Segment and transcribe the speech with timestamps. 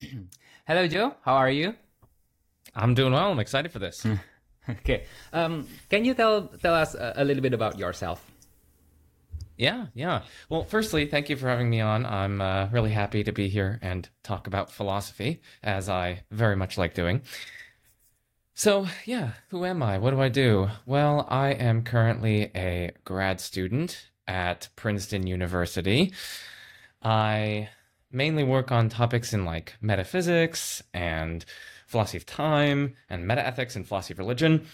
[0.66, 1.14] Hello, Joe.
[1.22, 1.74] How are you?
[2.74, 3.30] I'm doing well.
[3.30, 4.06] I'm excited for this.
[4.70, 5.04] okay.
[5.32, 8.24] Um, can you tell tell us a, a little bit about yourself?
[9.56, 10.22] Yeah, yeah.
[10.48, 12.06] Well, firstly, thank you for having me on.
[12.06, 16.78] I'm uh, really happy to be here and talk about philosophy, as I very much
[16.78, 17.22] like doing.
[18.54, 19.98] So, yeah, who am I?
[19.98, 20.68] What do I do?
[20.86, 26.12] Well, I am currently a grad student at Princeton University.
[27.02, 27.68] I
[28.10, 31.44] mainly work on topics in like metaphysics and
[31.86, 34.66] philosophy of time and metaethics and philosophy of religion.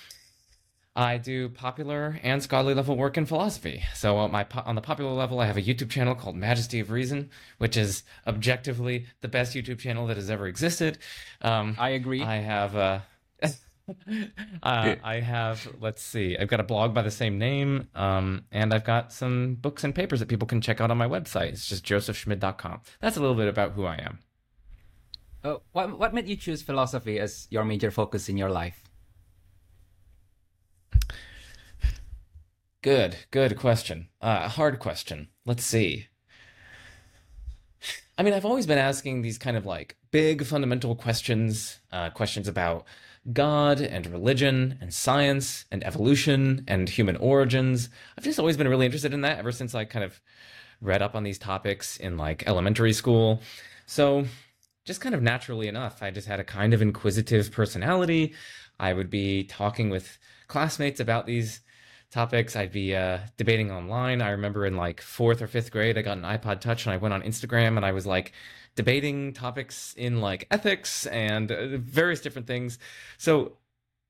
[0.96, 3.82] I do popular and scholarly level work in philosophy.
[3.94, 6.92] So on my on the popular level, I have a YouTube channel called Majesty of
[6.92, 10.98] Reason, which is objectively the best YouTube channel that has ever existed.
[11.42, 12.22] Um, I agree.
[12.22, 13.04] I have a
[14.62, 18.72] uh, I have, let's see, I've got a blog by the same name, um, and
[18.72, 21.48] I've got some books and papers that people can check out on my website.
[21.48, 22.80] It's just josephschmid.com.
[23.00, 24.18] That's a little bit about who I am.
[25.42, 28.82] Uh, what, what made you choose philosophy as your major focus in your life?
[32.80, 34.08] Good, good question.
[34.20, 35.28] Uh, hard question.
[35.46, 36.08] Let's see.
[38.16, 42.46] I mean, I've always been asking these kind of like big fundamental questions, uh, questions
[42.46, 42.84] about
[43.32, 47.88] God and religion and science and evolution and human origins.
[48.18, 50.20] I've just always been really interested in that ever since I kind of
[50.80, 53.40] read up on these topics in like elementary school.
[53.86, 54.26] So,
[54.84, 58.34] just kind of naturally enough, I just had a kind of inquisitive personality.
[58.78, 61.60] I would be talking with classmates about these
[62.10, 62.54] topics.
[62.54, 64.20] I'd be uh, debating online.
[64.20, 66.98] I remember in like fourth or fifth grade, I got an iPod Touch and I
[66.98, 68.32] went on Instagram and I was like,
[68.76, 72.78] debating topics in like ethics and uh, various different things.
[73.18, 73.52] So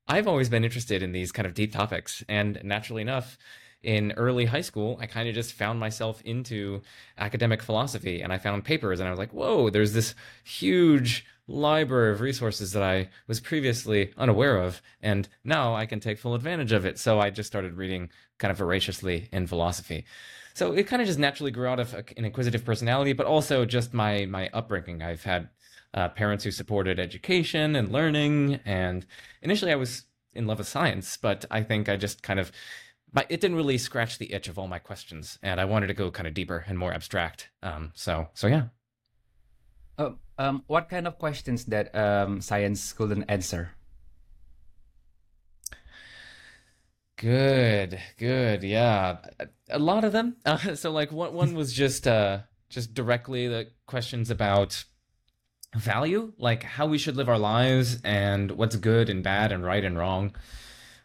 [0.07, 2.23] I've always been interested in these kind of deep topics.
[2.27, 3.37] And naturally enough,
[3.85, 6.81] in early high school, I kind of just found myself into
[7.17, 12.11] academic philosophy and I found papers and I was like, whoa, there's this huge library
[12.11, 14.81] of resources that I was previously unaware of.
[15.01, 16.97] And now I can take full advantage of it.
[16.97, 20.05] So I just started reading kind of voraciously in philosophy.
[20.55, 23.93] So it kind of just naturally grew out of an inquisitive personality, but also just
[23.93, 25.01] my my upbringing.
[25.03, 25.49] I've had
[25.93, 29.05] uh, parents who supported education and learning, and
[29.41, 32.53] initially I was in love with science, but I think I just kind of
[33.11, 35.93] my, it didn't really scratch the itch of all my questions, and I wanted to
[35.93, 37.49] go kind of deeper and more abstract.
[37.61, 38.67] Um, so so yeah.
[39.97, 43.71] Uh, um, what kind of questions that um, science couldn't answer?
[47.17, 49.17] Good, good, yeah.
[49.69, 50.35] A lot of them.
[50.45, 52.39] Uh, so, like, one one was just uh,
[52.69, 54.83] just directly the questions about
[55.75, 59.83] value, like how we should live our lives and what's good and bad and right
[59.83, 60.35] and wrong.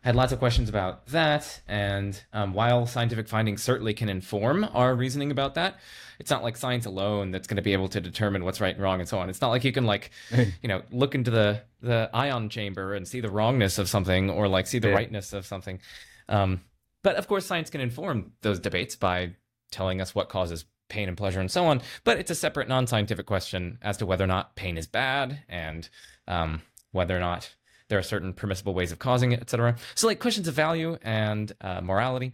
[0.03, 4.67] I had lots of questions about that, and um, while scientific findings certainly can inform
[4.73, 5.79] our reasoning about that,
[6.19, 8.83] it's not like science alone that's going to be able to determine what's right and
[8.83, 9.29] wrong and so on.
[9.29, 10.11] It's not like you can like,
[10.63, 14.49] you know, look into the the ion chamber and see the wrongness of something or
[14.49, 14.95] like see the yeah.
[14.95, 15.81] rightness of something.
[16.29, 16.63] Um,
[17.03, 19.35] but of course, science can inform those debates by
[19.71, 21.81] telling us what causes pain and pleasure and so on.
[22.05, 25.89] But it's a separate non-scientific question as to whether or not pain is bad and
[26.27, 26.63] um,
[26.93, 27.55] whether or not
[27.91, 29.77] there are certain permissible ways of causing it, etc.
[29.95, 32.33] So, like questions of value and uh, morality.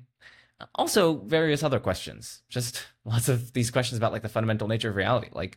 [0.74, 2.42] Also various other questions.
[2.48, 5.28] Just lots of these questions about like the fundamental nature of reality.
[5.32, 5.56] Like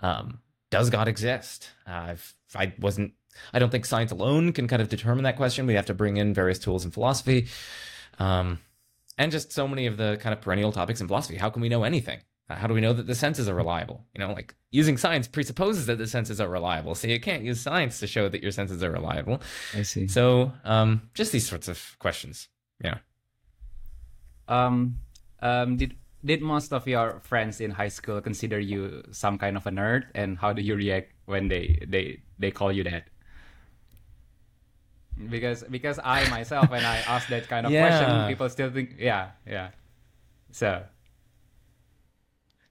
[0.00, 0.40] um,
[0.70, 1.70] does god exist?
[1.86, 3.12] Uh, if i wasn't
[3.52, 5.66] i don't think science alone can kind of determine that question.
[5.66, 7.48] We have to bring in various tools in philosophy.
[8.18, 8.58] Um,
[9.16, 11.36] and just so many of the kind of perennial topics in philosophy.
[11.36, 14.04] How can we know anything uh, how do we know that the senses are reliable
[14.14, 17.60] you know like using science presupposes that the senses are reliable so you can't use
[17.60, 19.40] science to show that your senses are reliable
[19.74, 22.48] i see so um, just these sorts of questions
[22.82, 22.98] yeah
[24.48, 24.96] um,
[25.40, 25.94] um, did
[26.24, 30.04] did most of your friends in high school consider you some kind of a nerd,
[30.14, 33.04] and how do you react when they they they call you that?
[35.30, 37.86] Because because I myself, when I ask that kind of yeah.
[37.86, 39.70] question, people still think, yeah, yeah.
[40.50, 40.82] So.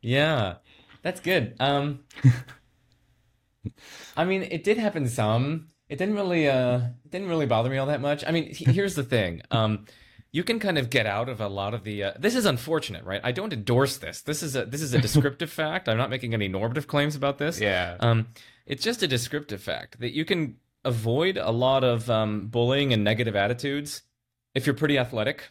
[0.07, 0.55] Yeah,
[1.01, 1.55] that's good.
[1.59, 2.05] Um,
[4.17, 5.67] I mean, it did happen some.
[5.89, 8.23] It didn't really, uh, it didn't really bother me all that much.
[8.25, 9.41] I mean, here's the thing.
[9.51, 9.85] Um,
[10.31, 12.05] you can kind of get out of a lot of the.
[12.05, 13.19] Uh, this is unfortunate, right?
[13.21, 14.21] I don't endorse this.
[14.21, 15.89] This is a this is a descriptive fact.
[15.89, 17.59] I'm not making any normative claims about this.
[17.59, 17.97] Yeah.
[17.99, 18.27] Um,
[18.65, 20.55] it's just a descriptive fact that you can
[20.85, 24.03] avoid a lot of um, bullying and negative attitudes
[24.53, 25.49] if you're pretty athletic,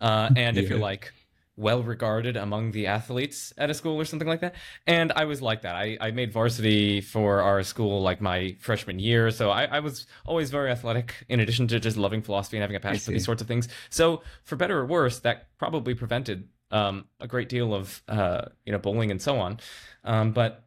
[0.00, 0.62] uh, and yeah.
[0.62, 1.12] if you're like
[1.60, 4.54] well regarded among the athletes at a school or something like that.
[4.86, 5.74] And I was like that.
[5.74, 9.30] I, I made varsity for our school like my freshman year.
[9.30, 12.76] So I, I was always very athletic in addition to just loving philosophy and having
[12.76, 13.68] a passion for these sorts of things.
[13.90, 18.72] So for better or worse, that probably prevented um, a great deal of uh, you
[18.72, 19.60] know bullying and so on.
[20.04, 20.64] Um, but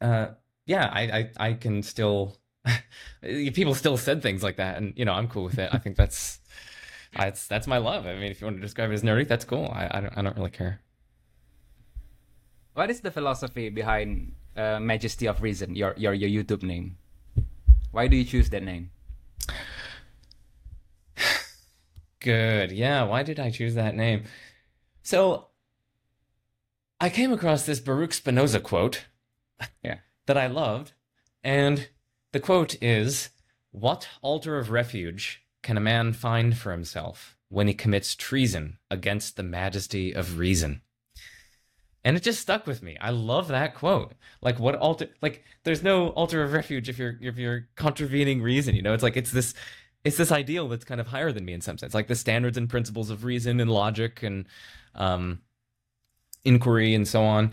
[0.00, 0.28] uh,
[0.66, 2.36] yeah, I, I, I can still,
[3.22, 5.70] people still said things like that, and you know, I'm cool with it.
[5.72, 6.40] I think that's,
[7.16, 8.06] that's that's my love.
[8.06, 9.66] I mean, if you want to describe it as nerdy, that's cool.
[9.72, 10.80] I, I don't, I don't really care.
[12.74, 16.96] What is the philosophy behind uh, Majesty of Reason, your your your YouTube name?
[17.92, 18.90] Why do you choose that name?
[22.20, 22.72] Good.
[22.72, 23.04] Yeah.
[23.04, 24.24] Why did I choose that name?
[25.02, 25.48] So
[27.00, 29.04] I came across this Baruch Spinoza quote
[29.84, 29.98] Yeah.
[30.26, 30.92] that I loved.
[31.42, 31.88] And
[32.32, 33.28] the quote is
[33.72, 39.36] What altar of refuge can a man find for himself when he commits treason against
[39.36, 40.82] the majesty of reason?
[42.04, 42.96] And it just stuck with me.
[43.00, 44.12] I love that quote.
[44.42, 48.76] Like what altar like there's no altar of refuge if you're if you're contravening reason,
[48.76, 48.94] you know?
[48.94, 49.54] It's like it's this
[50.04, 51.94] it's this ideal that's kind of higher than me in some sense.
[51.94, 54.46] Like the standards and principles of reason and logic and
[54.94, 55.40] um
[56.44, 57.52] inquiry and so on.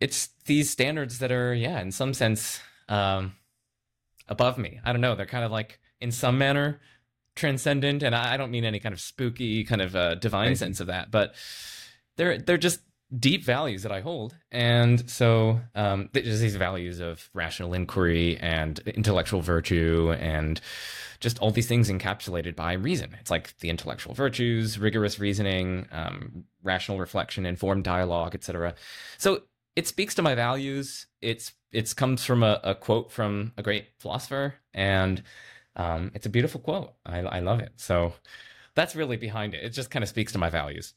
[0.00, 3.34] It's these standards that are, yeah, in some sense, um,
[4.28, 4.80] above me.
[4.84, 5.14] I don't know.
[5.14, 6.80] They're kind of like, in some manner,
[7.36, 10.58] transcendent, and I don't mean any kind of spooky, kind of uh, divine Right.
[10.58, 11.34] sense of that, but
[12.16, 12.80] they're they're just
[13.16, 18.80] deep values that I hold, and so um, there's these values of rational inquiry and
[18.80, 20.60] intellectual virtue and
[21.20, 23.16] just all these things encapsulated by reason.
[23.20, 28.74] It's like the intellectual virtues, rigorous reasoning, um, rational reflection, informed dialogue, etc.
[29.18, 29.42] So
[29.76, 31.06] it speaks to my values.
[31.22, 35.22] It's it's comes from a, a quote from a great philosopher, and
[35.76, 36.94] um, it's a beautiful quote.
[37.04, 37.72] I, I love it.
[37.76, 38.14] So
[38.74, 39.62] that's really behind it.
[39.62, 40.94] It just kind of speaks to my values.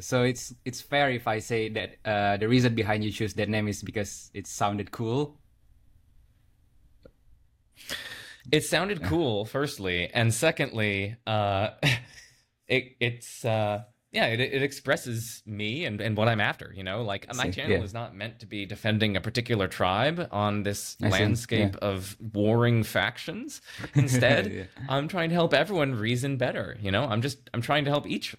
[0.00, 3.48] So it's it's fair if I say that uh, the reason behind you choose that
[3.48, 5.38] name is because it sounded cool.
[8.50, 11.70] It sounded cool, firstly, and secondly, uh,
[12.68, 16.72] it it's uh, yeah, it, it expresses me and, and what I'm after.
[16.74, 17.82] You know, like my channel yeah.
[17.82, 22.16] is not meant to be defending a particular tribe on this I see, landscape of
[22.32, 23.60] warring factions.
[23.94, 24.64] Instead, Yeah.
[24.88, 26.76] I'm trying to help everyone reason better.
[26.80, 28.36] You know, I'm just I'm trying to help each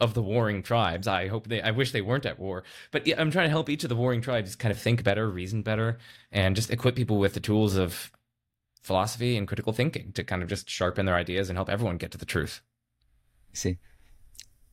[0.00, 1.06] of the warring tribes.
[1.06, 3.68] I hope they I wish they weren't at war, but yeah, I'm trying to help
[3.68, 5.98] each of the warring tribes kind of think better, reason better,
[6.32, 8.10] and just equip people with the tools of
[8.82, 12.10] philosophy and critical thinking to kind of just sharpen their ideas and help everyone get
[12.10, 12.62] to the truth.
[13.52, 13.78] see.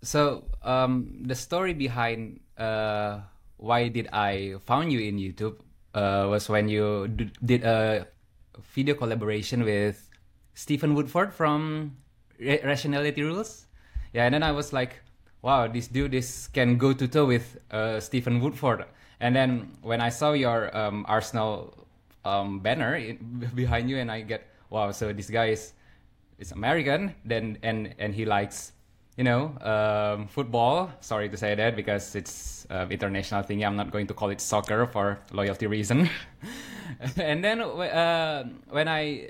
[0.02, 3.20] So um, the story behind uh,
[3.58, 5.62] why did I found you in YouTube
[5.94, 7.08] uh, was when you
[7.46, 8.08] did a
[8.74, 10.10] video collaboration with
[10.54, 11.96] Stephen Woodford from
[12.40, 13.66] Ra- Rationality Rules.
[14.14, 15.00] Yeah, and then I was like,
[15.42, 18.86] wow, this dude is can go to toe with uh, Stephen Woodford.
[19.20, 21.88] And then when I saw your um, Arsenal
[22.26, 25.74] um, banner in, behind you, and I get, wow, so this guy is
[26.40, 28.74] is American, then and and he likes,
[29.18, 30.92] you know, um, football.
[31.02, 33.64] Sorry to say that because it's um, international thing.
[33.64, 36.10] I'm not going to call it soccer for loyalty reason.
[37.18, 39.28] and then uh, when I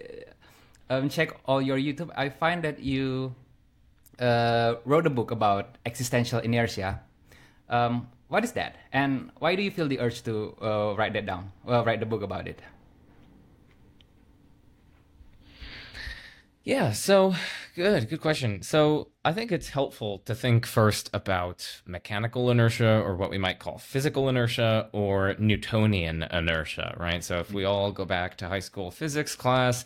[0.89, 3.33] um, check all your YouTube, I find that you
[4.19, 7.01] uh, wrote a book about existential inertia.
[7.69, 11.25] Um, what is that, and why do you feel the urge to uh, write that
[11.25, 11.51] down?
[11.66, 12.62] Well, write the book about it.
[16.63, 17.33] Yeah, so
[17.75, 18.61] good, good question.
[18.61, 23.57] So I think it's helpful to think first about mechanical inertia or what we might
[23.57, 27.23] call physical inertia or Newtonian inertia, right?
[27.23, 29.85] So if we all go back to high school physics class,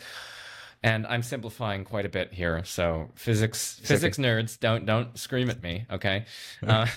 [0.83, 5.63] and I'm simplifying quite a bit here, so physics physics nerds don't don't scream at
[5.63, 6.25] me, okay?
[6.67, 6.87] Uh,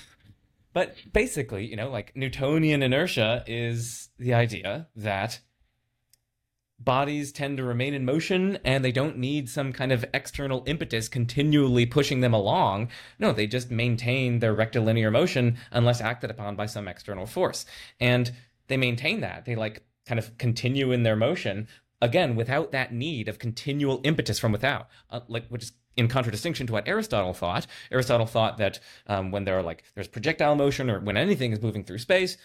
[0.72, 5.40] but basically, you know, like Newtonian inertia is the idea that
[6.78, 11.08] bodies tend to remain in motion and they don't need some kind of external impetus
[11.08, 12.88] continually pushing them along.
[13.18, 17.66] No, they just maintain their rectilinear motion unless acted upon by some external force.
[18.00, 18.32] And
[18.68, 19.44] they maintain that.
[19.44, 21.68] They like kind of continue in their motion
[22.00, 26.66] again without that need of continual impetus from without, uh, like which is in contradistinction
[26.68, 27.66] to what Aristotle thought.
[27.90, 31.60] Aristotle thought that um, when there are like there's projectile motion or when anything is
[31.60, 32.36] moving through space,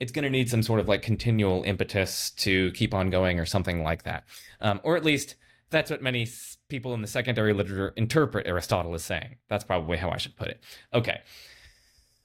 [0.00, 3.46] it's going to need some sort of like continual impetus to keep on going or
[3.46, 4.24] something like that.
[4.60, 5.36] Um, or at least
[5.70, 6.28] that's what many
[6.68, 9.36] people in the secondary literature interpret Aristotle as saying.
[9.48, 10.62] That's probably how I should put it.
[10.92, 11.20] Okay.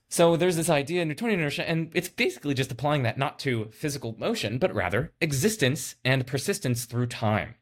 [0.09, 4.15] So there's this idea Newtonian inertia, and it's basically just applying that not to physical
[4.19, 7.55] motion, but rather existence and persistence through time.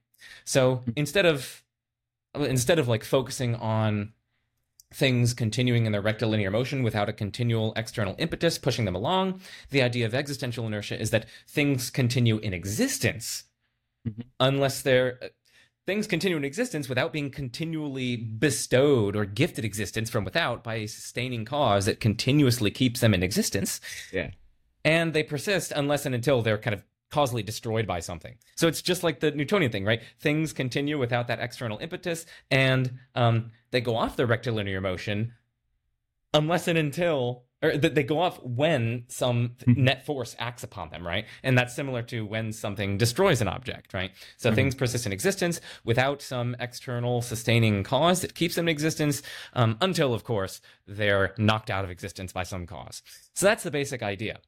[0.46, 1.64] So instead of
[2.36, 4.14] instead of like focusing on
[4.94, 9.40] things continuing in their rectilinear motion without a continual external impetus pushing them along.
[9.70, 13.44] The idea of existential inertia is that things continue in existence
[14.08, 14.24] Mhm.
[14.40, 15.20] unless they're.
[15.86, 20.88] Things continue in existence without being continually bestowed or gifted existence from without by a
[20.88, 23.82] sustaining cause that continuously keeps them in existence.
[24.14, 24.32] Yeah.
[24.86, 28.36] And they persist unless and until they're kind of causally destroyed by something.
[28.56, 30.02] So it's just like the Newtonian thing, right?
[30.20, 35.34] Things continue without that external impetus, and um, they go off their rectilinear motion
[36.34, 41.06] unless and until or that they go off when some net force acts upon them,
[41.06, 41.26] right?
[41.44, 44.12] And that's similar to when something destroys an object, right?
[44.38, 44.56] So mm-hmm.
[44.56, 49.22] things persist in existence without some external sustaining cause that keeps them in existence
[49.54, 53.02] um, until, of course, they're knocked out of existence by some cause.
[53.36, 54.40] So that's the basic idea.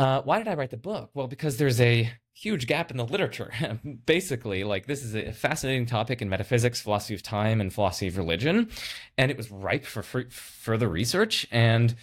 [0.00, 1.10] Uh, why did I write the book?
[1.12, 3.52] Well, because there's a huge gap in the literature.
[4.06, 8.16] Basically, like this is a fascinating topic in metaphysics, philosophy of time, and philosophy of
[8.16, 8.70] religion,
[9.18, 11.46] and it was ripe for further research.
[11.50, 11.94] And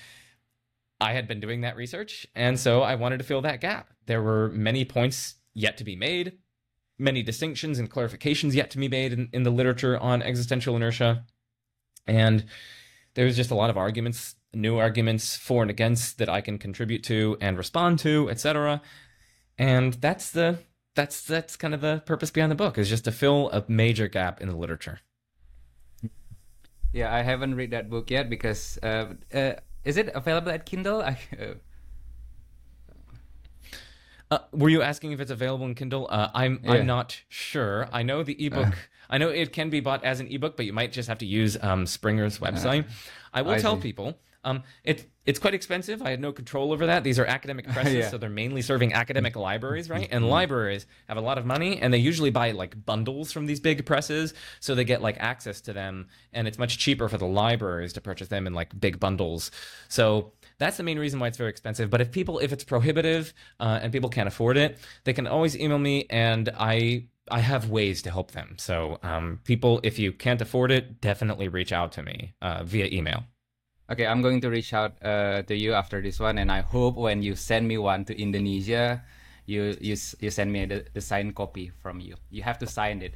[1.02, 3.90] I had been doing that research, and so I wanted to fill that gap.
[4.06, 6.34] There were many points yet to be made,
[7.00, 11.26] many distinctions and clarifications yet to be made in, in the literature on existential inertia,
[12.06, 12.46] and
[13.16, 16.58] there was just a lot of arguments new arguments for and against that I can
[16.58, 18.82] contribute to and respond to, etc.
[19.58, 20.60] And that's the
[20.96, 24.08] that's that's kind of the purpose behind the book is just to fill a major
[24.08, 25.00] gap in the literature.
[26.92, 31.02] Yeah, I haven't read that book yet because uh, uh, is it available at Kindle?
[31.02, 31.46] I, uh...
[34.30, 36.08] Uh, were you asking if it's available in Kindle?
[36.10, 36.74] Uh, I'm yeah.
[36.74, 37.88] I'm not sure.
[37.94, 38.74] I know the ebook.
[39.10, 41.26] I know it can be bought as an ebook, but you might just have to
[41.26, 42.86] use um, Springer's website.
[43.34, 43.84] I will I tell see.
[43.84, 46.02] people um, it, it's quite expensive.
[46.02, 47.04] I had no control over that.
[47.04, 48.10] These are academic presses, yeah.
[48.10, 50.08] so they're mainly serving academic libraries, right?
[50.18, 53.60] And libraries have a lot of money, and they usually buy like bundles from these
[53.60, 57.26] big presses, so they get like access to them, and it's much cheaper for the
[57.26, 59.52] libraries to purchase them in like big bundles.
[59.90, 61.90] So that's the main reason why it's very expensive.
[61.90, 65.58] But if people, if it's prohibitive uh, and people can't afford it, they can always
[65.58, 68.56] email me, and I I have ways to help them.
[68.58, 72.86] So um, people, if you can't afford it, definitely reach out to me uh, via
[72.86, 73.26] email.
[73.90, 76.96] Okay, I'm going to reach out uh, to you after this one, and I hope
[76.96, 79.02] when you send me one to Indonesia,
[79.46, 82.16] you you you send me the, the signed copy from you.
[82.30, 83.16] You have to sign it.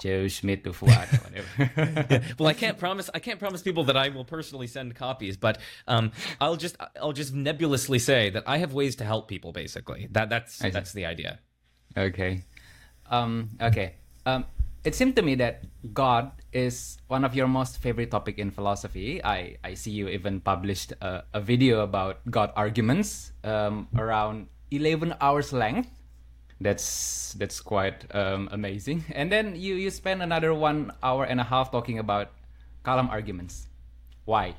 [0.00, 2.06] Joe Schmid to Fuad, whatever.
[2.10, 2.22] yeah.
[2.38, 3.10] Well, I can't promise.
[3.14, 7.12] I can't promise people that I will personally send copies, but um, I'll just I'll
[7.12, 9.52] just nebulously say that I have ways to help people.
[9.52, 11.40] Basically, that that's that's the idea.
[11.96, 12.42] Okay,
[13.10, 13.94] um, okay.
[14.24, 14.44] Um,
[14.88, 19.22] it seemed to me that God is one of your most favorite topic in philosophy.
[19.22, 25.14] I, I see you even published a, a video about God arguments um, around 11
[25.20, 25.90] hours length.
[26.60, 29.04] That's that's quite um, amazing.
[29.14, 32.32] And then you, you spend another one hour and a half talking about
[32.82, 33.68] Kalam arguments.
[34.24, 34.56] Why?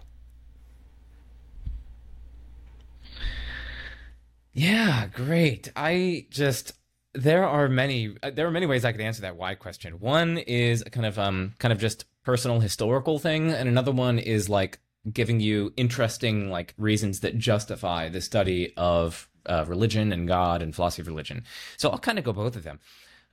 [4.54, 5.72] Yeah, great.
[5.76, 6.79] I just
[7.14, 10.00] there are many uh, there are many ways I could answer that why question.
[10.00, 14.20] One is a kind of um kind of just personal historical thing, and another one
[14.20, 14.80] is like
[15.12, 20.76] giving you interesting like reasons that justify the study of uh, religion and God and
[20.76, 21.44] philosophy of religion.
[21.78, 22.80] So I'll kind of go both of them.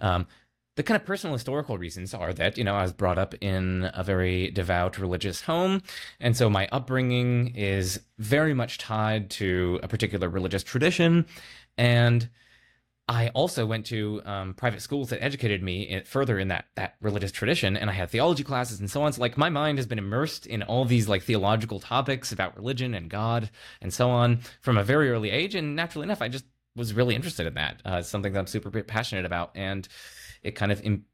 [0.01, 0.27] Um,
[0.77, 3.91] the kind of personal historical reasons are that you know I was brought up in
[3.95, 5.83] a very devout religious home,
[6.21, 11.27] and so my upbringing is very much tied to a particular religious tradition,
[11.77, 12.29] and
[13.09, 17.31] I also went to um, private schools that educated me further in that that religious
[17.31, 19.13] tradition, and I had theology classes and so on.
[19.13, 22.95] So like my mind has been immersed in all these like theological topics about religion
[22.95, 26.47] and God and so on from a very early age, and naturally enough, I just
[26.75, 27.81] was really interested in that.
[27.87, 29.87] Uh, it's something that I'm super passionate about, and
[30.43, 31.05] it kind of Im-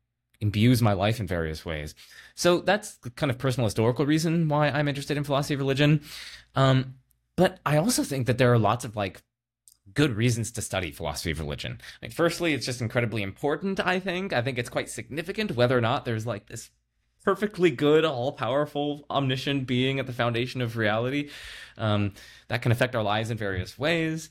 [0.41, 1.95] imbues my life in various ways.
[2.35, 6.01] So that's the kind of personal historical reason why I'm interested in philosophy of religion.
[6.55, 6.95] Um,
[7.37, 9.23] but I also think that there are lots of like
[9.95, 11.81] good reasons to study philosophy of religion.
[12.11, 14.33] Firstly, it's just incredibly important, I think.
[14.33, 16.71] I think it's quite significant whether or not there's like this
[17.25, 21.31] perfectly good, all powerful, omniscient being at the foundation of reality.
[21.79, 22.13] Um,
[22.49, 24.29] that can affect our lives in various ways.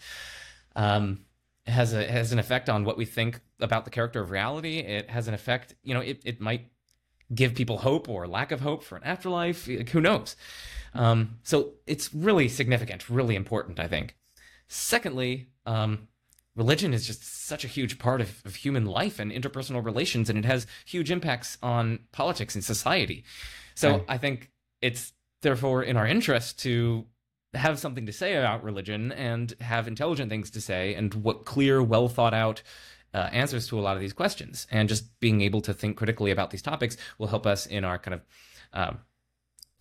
[0.75, 1.25] Um,
[1.65, 4.80] it has a has an effect on what we think about the character of reality.
[4.80, 6.68] It has an effect, you know, it, it might
[7.34, 9.65] give people hope or lack of hope for an afterlife.
[9.65, 10.36] Who knows?
[10.94, 14.15] Um, so it's really significant, really important, I think.
[14.74, 16.08] Secondly, um,
[16.56, 20.40] religion is just such a huge part of, of human life and interpersonal relations, and
[20.40, 23.25] it has huge impacts on politics and society.
[23.75, 24.06] So.
[24.08, 24.50] I think
[24.82, 25.12] it's
[25.42, 27.06] therefore in our interest to
[27.54, 31.84] have something to say about religion and have intelligent things to say and what clear,
[31.84, 32.63] well thought out
[33.13, 34.68] uh, answers to a lot of these questions.
[34.72, 37.98] And just being able to think critically about these topics will help us in our
[37.98, 38.22] kind of
[38.72, 38.94] uh,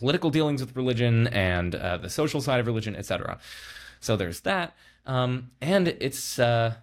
[0.01, 3.39] political dealings with religion and uh, the social side of religion, etc.
[4.01, 4.75] So there's that.
[5.07, 6.75] Um, and it's, uh,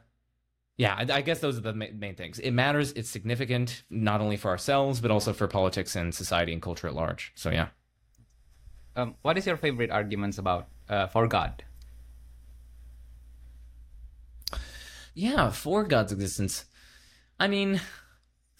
[0.78, 2.40] yeah, I, I, guess those are the ma- main things.
[2.40, 2.92] It matters.
[2.94, 6.94] It's significant, not only for ourselves, but also for politics and society and culture at
[6.94, 7.32] large.
[7.36, 7.68] So, yeah.
[8.96, 11.64] Um, what is your favorite arguments about uh, for God?
[15.14, 16.66] yeah, for God's existence.
[17.40, 17.82] I mean,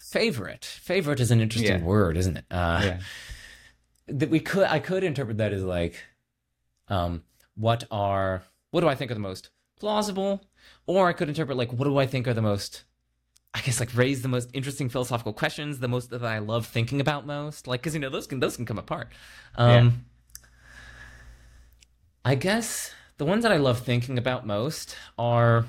[0.00, 0.64] favorite.
[0.64, 1.84] Favorite is an interesting Yeah.
[1.84, 2.44] word, isn't it?
[2.50, 3.00] Uh, yeah.
[4.08, 6.02] that we could I could interpret that as like
[6.88, 7.22] um
[7.58, 10.42] what are what do I think are the most plausible?
[10.86, 12.84] Or I could interpret like what do I think are the most
[13.54, 17.00] I guess like raise the most interesting philosophical questions the most that I love thinking
[17.00, 17.66] about most?
[17.66, 19.08] Like cuz you know those can those can come apart.
[19.56, 20.04] Um
[22.24, 25.66] I guess the ones that I love thinking about most are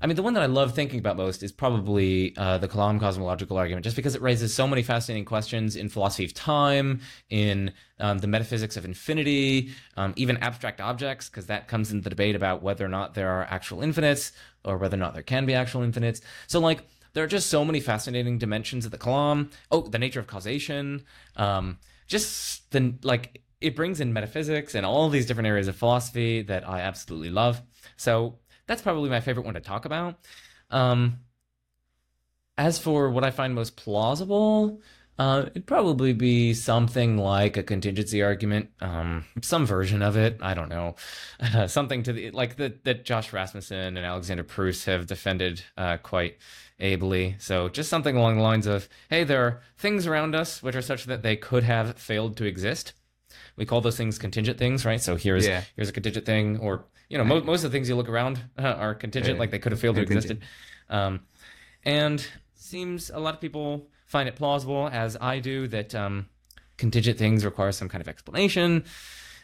[0.00, 3.00] I mean, the one that I love thinking about most is probably uh, the Kalam
[3.00, 7.00] cosmological argument, just because it raises so many fascinating questions in philosophy of time,
[7.30, 12.10] in um, the metaphysics of infinity, um, even abstract objects, because that comes into the
[12.10, 14.32] debate about whether or not there are actual infinites
[14.64, 16.20] or whether or not there can be actual infinites.
[16.46, 19.50] So, like, there are just so many fascinating dimensions of the Kalam.
[19.72, 21.02] Oh, the nature of causation.
[21.34, 26.42] Um, just the like, it brings in metaphysics and all these different areas of philosophy
[26.42, 27.60] that I absolutely love.
[27.96, 30.14] So that's probably my favorite one to talk about.
[30.70, 31.18] Um,
[32.56, 34.80] as for what I find most plausible,
[35.18, 40.38] uh, it'd probably be something like a contingency argument, um, some version of it.
[40.40, 40.94] I don't know,
[41.40, 45.96] uh, something to the like that that Josh Rasmussen and Alexander Pruss have defended uh,
[45.96, 46.36] quite
[46.78, 47.36] ably.
[47.40, 50.82] So just something along the lines of, hey, there are things around us which are
[50.82, 52.92] such that they could have failed to exist.
[53.56, 55.00] We call those things contingent things, right?
[55.00, 55.62] So here's Yeah.
[55.74, 58.40] here's a contingent thing, or you know, mo- most of the things you look around
[58.58, 59.40] uh, are contingent, Yeah.
[59.40, 60.32] like they could have failed to exist.
[60.90, 61.20] Um,
[61.84, 66.28] and seems a lot of people find it plausible, as I do, that um,
[66.76, 68.84] contingent things require some kind of explanation.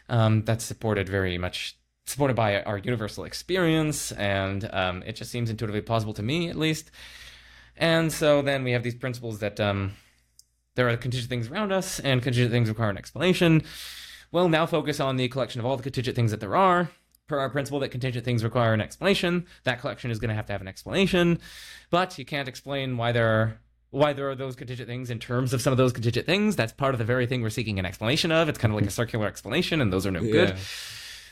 [0.09, 5.49] Um, that's supported very much supported by our universal experience, and um, it just seems
[5.49, 6.91] intuitively plausible to me, at least.
[7.77, 9.93] And so then we have these principles that um,
[10.75, 13.63] there are contingent things around us, and contingent things require an explanation.
[14.31, 16.91] We'll now focus on the collection of all the contingent things that there are.
[17.27, 20.45] Per our principle that contingent things require an explanation, that collection is going to have
[20.45, 21.39] to have an explanation,
[21.89, 23.57] but you can't explain why there are
[23.89, 26.55] why there are those contingent things in terms of some of those contingent things.
[26.55, 28.47] That's part of the very thing we're seeking an explanation of.
[28.49, 30.55] It's kind of like a circular explanation, and those are no good.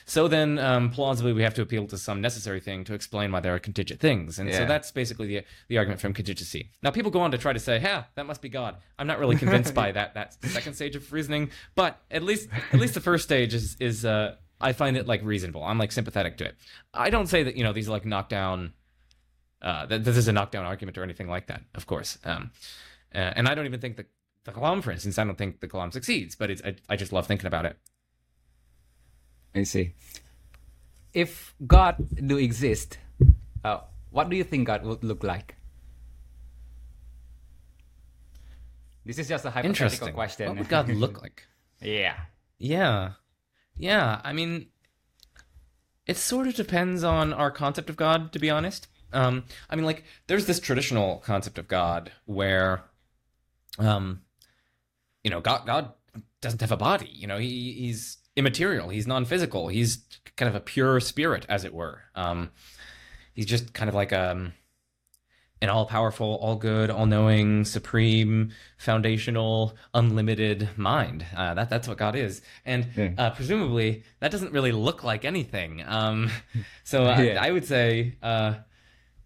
[0.06, 3.40] So then, um, plausibly, we have to appeal to some necessary thing to explain why
[3.40, 6.72] there are contingent things, and so that's basically the the argument from contingency.
[6.82, 9.20] Now, people go on to try to say, "Yeah, that must be God." I'm not
[9.20, 13.02] really convinced by that that second stage of reasoning, but at least at least the
[13.02, 15.64] first stage is is uh, I find it like reasonable.
[15.64, 16.56] I'm like sympathetic to it.
[16.94, 18.74] I don't say that you know these are like knockdown.
[19.62, 22.18] Uh, that this is a knockdown argument or anything like that, of course.
[22.26, 22.52] Um,
[23.16, 24.06] uh, and I don't even think the
[24.46, 27.14] the Kalam, for instance, I don't think the Kalam succeeds, but it's I, I just
[27.14, 27.78] love thinking about it.
[29.56, 29.94] I see.
[31.14, 31.96] If God
[32.28, 32.98] do exist,
[33.64, 35.56] uh, what do you think God would look like?
[39.06, 40.14] This is just a hypothetical Interesting.
[40.14, 40.48] question.
[40.50, 41.44] What would God look like?
[41.82, 42.16] yeah.
[42.58, 43.12] Yeah.
[43.76, 44.22] Yeah.
[44.24, 44.68] I mean,
[46.06, 48.88] it sort of depends on our concept of God, to be honest.
[49.14, 52.84] Um, I mean, like, there's this traditional concept of God where,
[53.80, 54.22] um,
[55.24, 55.94] you know, God, God
[56.42, 57.10] doesn't have a body.
[57.12, 58.90] You know, he, he's immaterial.
[58.90, 59.68] He's non-physical.
[59.68, 60.04] He's
[60.36, 62.02] kind of a pure spirit, as it were.
[62.16, 62.52] Um,
[63.34, 64.54] he's just kind of like um,
[65.64, 71.26] an all-powerful, all-good, all-knowing, supreme, foundational, unlimited mind.
[71.36, 73.12] Uh, that that's what God is, and Yeah.
[73.18, 75.82] uh, presumably that doesn't really look like anything.
[75.88, 76.30] Um,
[76.84, 77.42] so uh, Yeah.
[77.42, 78.56] I, I would say uh,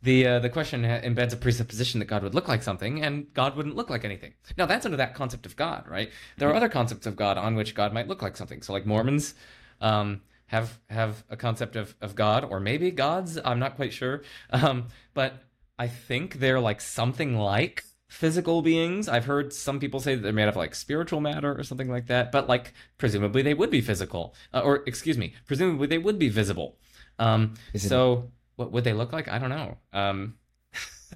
[0.03, 3.55] the uh, the question embeds a presupposition that God would look like something, and God
[3.55, 4.33] wouldn't look like anything.
[4.57, 6.11] Now that's under that concept of God, right?
[6.37, 8.61] There are other concepts of God on which God might look like something.
[8.61, 9.33] So like Mormons.
[9.81, 13.37] Um, have have a concept of, of God or maybe gods.
[13.43, 14.21] I'm not quite sure.
[14.49, 15.43] Um, but
[15.79, 19.07] I think they're like something like physical beings.
[19.07, 22.07] I've heard some people say that they're made of like spiritual matter or something like
[22.07, 22.31] that.
[22.31, 26.29] But like presumably they would be physical, uh, or excuse me, presumably they would be
[26.29, 26.77] visible.
[27.19, 29.27] Um, it- so what would they look like?
[29.27, 29.77] I don't know.
[29.93, 30.35] Um,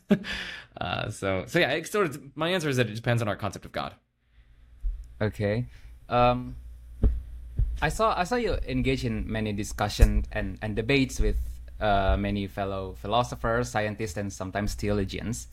[0.80, 3.36] uh, so so yeah, it sort of my answer is that it depends on our
[3.36, 3.96] concept of God.
[5.22, 5.66] Okay.
[6.10, 6.56] Um,
[7.82, 11.38] I saw I saw you engage in many discussion and, and debates with
[11.82, 15.48] uh, many fellow philosophers, scientists, and sometimes theologians.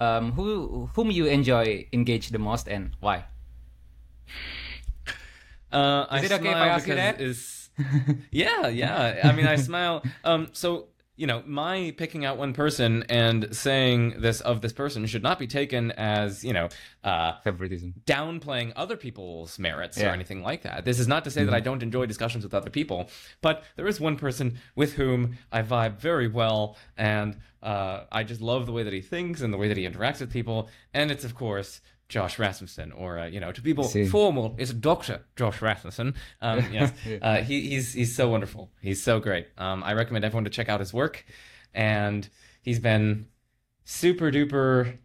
[0.00, 3.24] Um, who whom you enjoy engage the most and why?
[5.72, 7.20] Uh, Is I it okay if I ask you that?
[8.30, 9.20] Yeah, yeah.
[9.24, 10.04] I mean, I smile.
[10.24, 15.04] Um, so you know, my picking out one person and saying this of this person
[15.06, 16.68] should not be taken as you know,
[17.04, 17.94] uh, Favoritism.
[18.06, 20.84] downplaying other people's merits or anything like that.
[20.84, 23.10] This is not to say that I don't enjoy discussions with other people,
[23.42, 28.40] but there is one person with whom I vibe very well, and uh, I just
[28.40, 31.10] love the way that he thinks and the way that he interacts with people, and
[31.10, 31.80] it's of course.
[32.12, 34.04] Josh Rasmussen, or uh, you know, to people see.
[34.04, 36.14] formal, it's Doctor Josh Rasmussen.
[36.42, 38.70] Um, yes, uh, he, he's he's so wonderful.
[38.82, 39.46] He's so great.
[39.56, 41.24] Um, I recommend everyone to check out his work.
[41.72, 42.28] and
[42.60, 43.28] he's been
[43.84, 44.98] super duper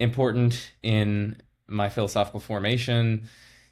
[0.00, 3.28] important in my philosophical formation.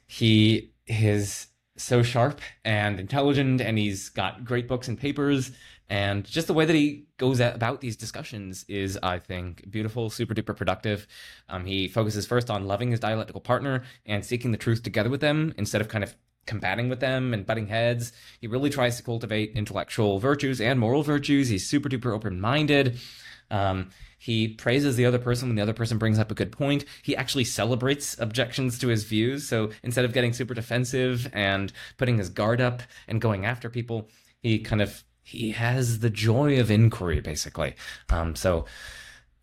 [0.07, 5.51] He is so sharp and intelligent, and he's got great books and papers.
[5.89, 10.35] And just the way that he goes about these discussions is, I think, beautiful, super
[10.35, 11.07] duper productive.
[11.49, 15.21] Um, he focuses first on loving his dialectical partner and seeking the truth together with
[15.21, 18.11] them instead of kind of combating with them and butting heads.
[18.39, 21.49] He really tries to cultivate intellectual virtues and moral virtues.
[21.49, 22.99] He's super duper open minded.
[23.51, 26.85] Um, he praises the other person when the other person brings up a good point.
[27.03, 29.47] He actually celebrates objections to his views.
[29.47, 34.09] So instead of getting super defensive and putting his guard up and going after people,
[34.41, 37.75] he kind of he has the joy of inquiry, basically.
[38.09, 38.65] Um, so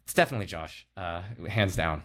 [0.05, 2.03] it's definitely Josh, uh, hands down.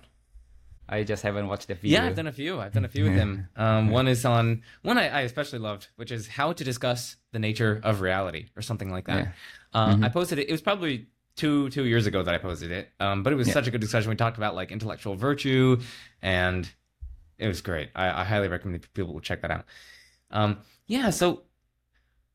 [0.87, 2.01] I just haven't watched the video.
[2.01, 2.59] Yeah, I've done a few.
[2.59, 3.47] I've done a few with him.
[3.55, 7.39] Um, one is on one I, I, especially loved, which is how to discuss the
[7.39, 9.25] nature of reality or something like that.
[9.25, 9.31] Yeah.
[9.73, 10.03] Uh, mm-hmm.
[10.03, 10.49] I posted it.
[10.49, 12.89] It was probably two two years ago that I posted it.
[12.99, 13.53] Um, but it was yeah.
[13.53, 14.09] such a good discussion.
[14.09, 15.79] We talked about like intellectual virtue,
[16.21, 16.69] and
[17.39, 17.89] it was great.
[17.95, 19.65] I, I highly recommend people check that out.
[20.29, 21.09] Um, yeah.
[21.09, 21.43] So,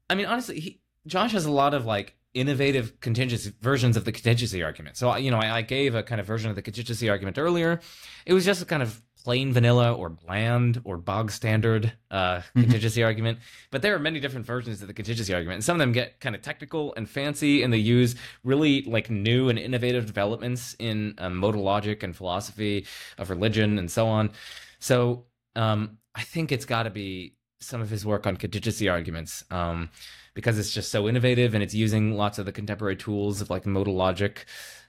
[0.09, 4.13] I mean, honestly, he, Josh has a lot of like innovative contingency versions of the
[4.13, 4.97] contingency argument.
[4.97, 7.81] So, you know, I, I gave a kind of version of the contingency argument earlier.
[8.27, 12.61] It was just a kind of plain vanilla or bland or bog standard uh, mm-hmm.
[12.61, 13.39] contingency argument.
[13.73, 15.57] But there are many different versions of the contingency argument.
[15.57, 18.15] And some of them get kind of technical and fancy, and they use
[18.45, 22.87] really like new and innovative developments in um, modal logic and philosophy
[23.19, 24.31] of religion and so on.
[24.79, 25.25] So
[25.57, 29.43] um, I think it's got to be some of his work on contingency arguments.
[29.51, 29.91] Um,
[30.37, 33.67] because it's just so innovative and it's using lots of the contemporary tools of like
[33.67, 34.47] modal logic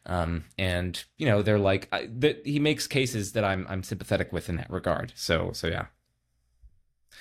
[0.08, 2.42] um, and you know, they're like that.
[2.46, 5.12] He makes cases that I'm I'm sympathetic with in that regard.
[5.16, 5.88] So so yeah.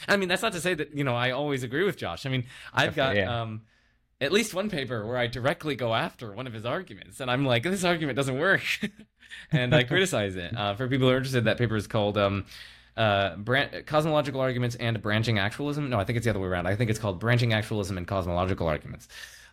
[0.09, 2.25] I mean, that's not to say that you know I always agree with Josh.
[2.25, 3.43] I mean, I've got yeah.
[3.43, 3.63] um,
[4.21, 7.45] at least one paper where I directly go after one of his arguments, and I'm
[7.45, 8.63] like, this argument doesn't work,
[9.51, 10.57] and I criticize it.
[10.57, 12.47] Uh, for people who are interested, that paper is called um,
[12.97, 13.37] uh,
[13.87, 15.91] cosmological arguments and branching actualism.
[15.91, 16.67] No, I think it's the other way around.
[16.67, 19.09] I think it's called branching actualism and cosmological arguments.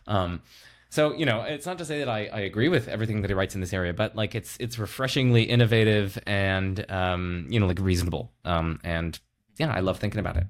[0.06, 0.42] Um,
[0.88, 3.34] so you know, it's not to say that I, I agree with everything that he
[3.34, 7.80] writes in this area, but like it's it's refreshingly innovative and um, you know like
[7.80, 8.32] reasonable.
[8.44, 9.18] Um, and
[9.58, 10.46] yeah, I love thinking about it.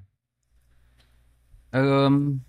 [1.73, 2.45] Um,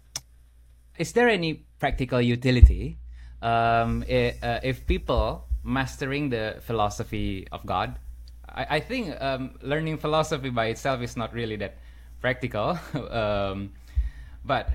[0.99, 2.99] is there any practical utility
[3.43, 7.99] um, uh, if people mastering the philosophy of God?
[8.57, 11.77] I, I think um, learning philosophy by itself is not really that
[12.21, 12.79] practical.
[13.11, 13.73] um,
[14.45, 14.71] but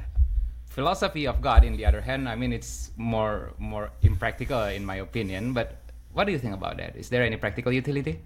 [0.70, 4.98] philosophy of God, in the other hand, I mean, it's more more impractical in my
[4.98, 5.54] opinion.
[5.54, 5.82] But
[6.14, 6.96] what do you think about that?
[6.96, 8.20] Is there any practical utility?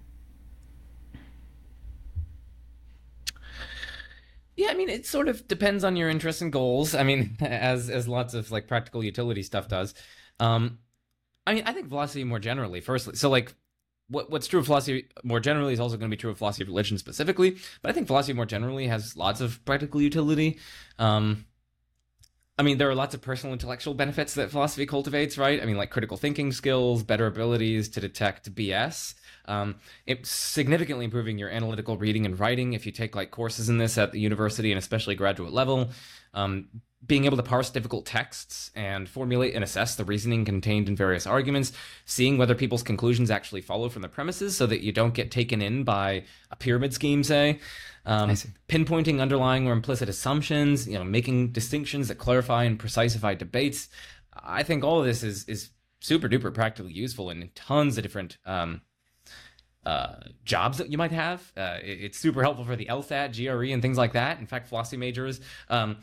[4.56, 6.94] Yeah, I mean, it sort of depends on your interests and goals.
[6.94, 9.94] I mean, as as lots of like practical utility stuff does.
[10.40, 10.78] Um,
[11.46, 12.80] I mean, I think philosophy more generally.
[12.80, 13.54] Firstly, so like
[14.08, 16.64] what what's true of philosophy more generally is also going to be true of philosophy
[16.64, 17.56] of religion specifically.
[17.82, 20.58] But I think philosophy more generally has lots of practical utility.
[20.98, 21.46] Um,
[22.58, 25.60] I mean, there are lots of personal intellectual benefits that philosophy cultivates, right?
[25.62, 29.14] I mean, like critical thinking skills, better abilities to detect BS.
[29.44, 29.76] Um,
[30.22, 34.10] significantly improving your analytical reading and writing if you take like courses in this at
[34.12, 35.90] the university and especially graduate level.
[36.32, 36.68] Um,
[37.04, 41.26] being able to parse difficult texts and formulate and assess the reasoning contained in various
[41.26, 41.72] arguments,
[42.04, 45.60] seeing whether people's conclusions actually follow from the premises so that you don't get taken
[45.60, 47.60] in by a pyramid scheme, say.
[48.06, 48.30] Um,
[48.68, 53.88] pinpointing underlying or implicit assumptions, you know, making distinctions that clarify and precisify debates.
[54.32, 58.38] I think all of this is is super duper practically useful in tons of different
[58.46, 58.80] um,
[59.84, 61.52] uh, jobs that you might have.
[61.56, 64.38] Uh, it, it's super helpful for the LSAT, GRE, and things like that.
[64.38, 65.40] In fact, philosophy majors.
[65.68, 65.98] Um,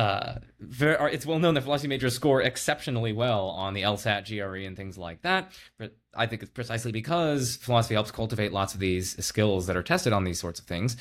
[0.00, 4.66] uh, very, it's well known that philosophy majors score exceptionally well on the LSAT, GRE,
[4.66, 5.52] and things like that.
[5.78, 9.82] But I think it's precisely because philosophy helps cultivate lots of these skills that are
[9.82, 10.96] tested on these sorts of things.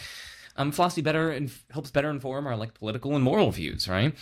[0.57, 4.13] Um, philosophy better and helps better inform our like political and moral views, right?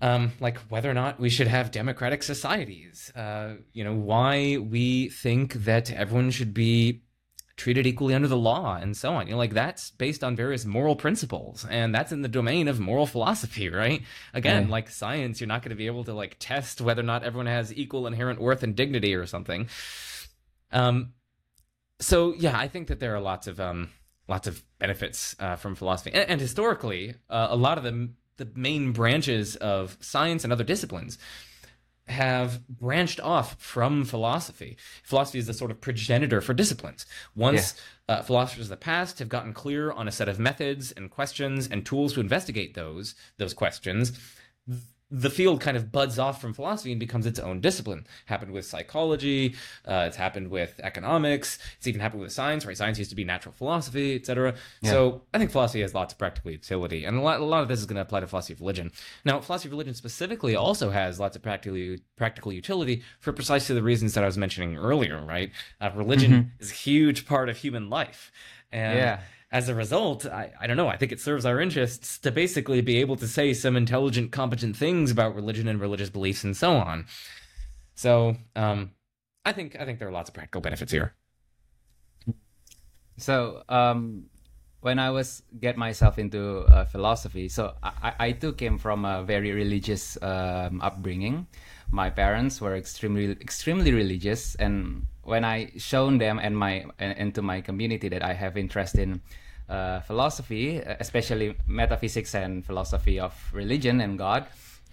[0.00, 3.12] Um, like whether or not we should have democratic societies.
[3.14, 7.02] Uh, you know, why we think that everyone should be
[7.62, 9.28] treated equally under the law and so on.
[9.28, 12.80] You know, like that's based on various moral principles, and that's in the domain of
[12.80, 14.02] moral philosophy, right?
[14.34, 17.22] Again, like science, you're not going to be able to like test whether or not
[17.22, 19.68] everyone has equal inherent worth and dignity or something.
[20.72, 21.12] Um,
[22.00, 23.90] so yeah, I think that there are lots of um,
[24.26, 28.48] lots of benefits uh, from philosophy, and, and historically, uh, a lot of the the
[28.56, 31.16] main branches of science and other disciplines
[32.08, 34.76] have branched off from philosophy.
[35.04, 37.06] Philosophy is the sort of progenitor for disciplines.
[37.34, 37.74] Once
[38.08, 38.16] yeah.
[38.16, 41.68] uh, philosophers of the past have gotten clear on a set of methods and questions
[41.68, 44.12] and tools to investigate those those questions,
[45.14, 48.06] the field kind of buds off from philosophy and becomes its own discipline.
[48.24, 49.54] Happened with psychology.
[49.86, 51.58] Uh, it's happened with economics.
[51.76, 52.74] It's even happened with science, right?
[52.76, 54.54] Science used to be natural philosophy, etc.
[54.80, 54.90] Yeah.
[54.90, 57.68] So I think philosophy has lots of practical utility, and a lot, a lot of
[57.68, 58.90] this is going to apply to philosophy of religion.
[59.26, 63.82] Now, philosophy of religion specifically also has lots of practical practical utility for precisely the
[63.82, 65.50] reasons that I was mentioning earlier, right?
[65.78, 68.32] Uh, religion is a huge part of human life,
[68.72, 69.20] and Yeah.
[69.52, 72.80] As a result, I, I don't know, I think it serves our interests to basically
[72.80, 76.72] be able to say some intelligent, competent things about religion and religious beliefs and so
[76.72, 77.04] on.
[77.94, 78.92] So, um,
[79.44, 81.14] I think I think there are lots of practical benefits here.
[83.18, 84.24] So, um,
[84.80, 89.22] when I was get myself into uh, philosophy, so I, I too came from a
[89.22, 91.46] very religious um, upbringing.
[91.90, 97.42] My parents were extremely extremely religious, and when I shown them and my and, to
[97.42, 99.20] my community that I have interest in
[99.68, 104.46] uh, philosophy, especially metaphysics and philosophy of religion and God,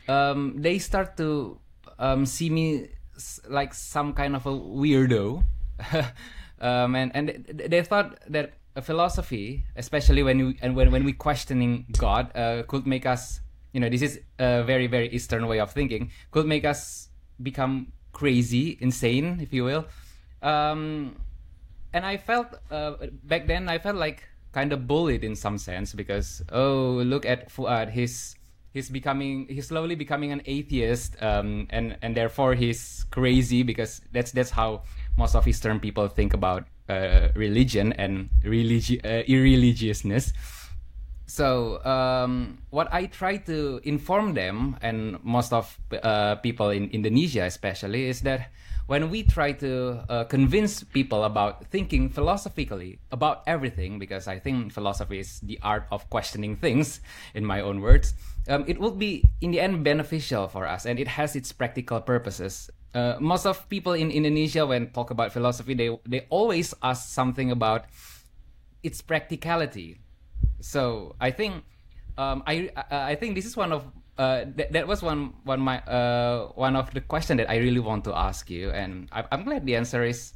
[0.07, 1.59] um, they start to
[1.97, 2.89] um, see me
[3.47, 5.43] like some kind of a weirdo.
[6.61, 11.13] um, and and they thought that a philosophy, especially when you and when when we
[11.13, 13.41] questioning God, uh, could make us,
[13.73, 17.09] you know, this is a very very Eastern way of thinking, could make us
[17.41, 19.85] become crazy, insane, if you will.
[20.41, 21.15] Um,
[21.93, 25.93] and I felt uh, back then I felt like kind of bullied in some sense
[25.93, 28.35] because oh look at Fuad he's
[28.73, 34.31] he's becoming he's slowly becoming an atheist um, and and therefore he's crazy because that's
[34.31, 34.83] that's how
[35.17, 40.33] most of Eastern people think about uh, religion and religi- uh, irreligiousness.
[41.27, 47.45] So um, what I try to inform them and most of uh, people in Indonesia
[47.45, 48.49] especially is that
[48.89, 54.73] when we try to uh, convince people about thinking philosophically about everything, because I think
[54.73, 56.99] philosophy is the art of questioning things,
[57.37, 58.17] in my own words,
[58.49, 62.01] um, it will be in the end beneficial for us, and it has its practical
[62.01, 62.73] purposes.
[62.97, 67.53] Uh, most of people in Indonesia, when talk about philosophy, they they always ask something
[67.53, 67.85] about
[68.81, 70.01] its practicality.
[70.65, 71.61] So I think
[72.17, 73.85] um, I I I think this is one of
[74.19, 77.79] uh, th- that was one one my uh, one of the question that I really
[77.79, 80.33] want to ask you, and I, I'm glad the answer is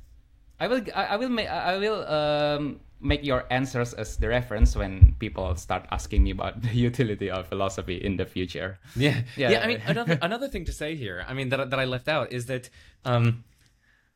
[0.59, 4.75] I will I, I will make I will um, make your answers as the reference
[4.79, 8.79] when people start asking me about the utility of philosophy in the future.
[8.95, 9.51] Yeah, Yeah.
[9.51, 9.59] yeah.
[9.63, 12.31] I mean, another another thing to say here, I mean, that that I left out
[12.31, 12.69] is that
[13.03, 13.43] um,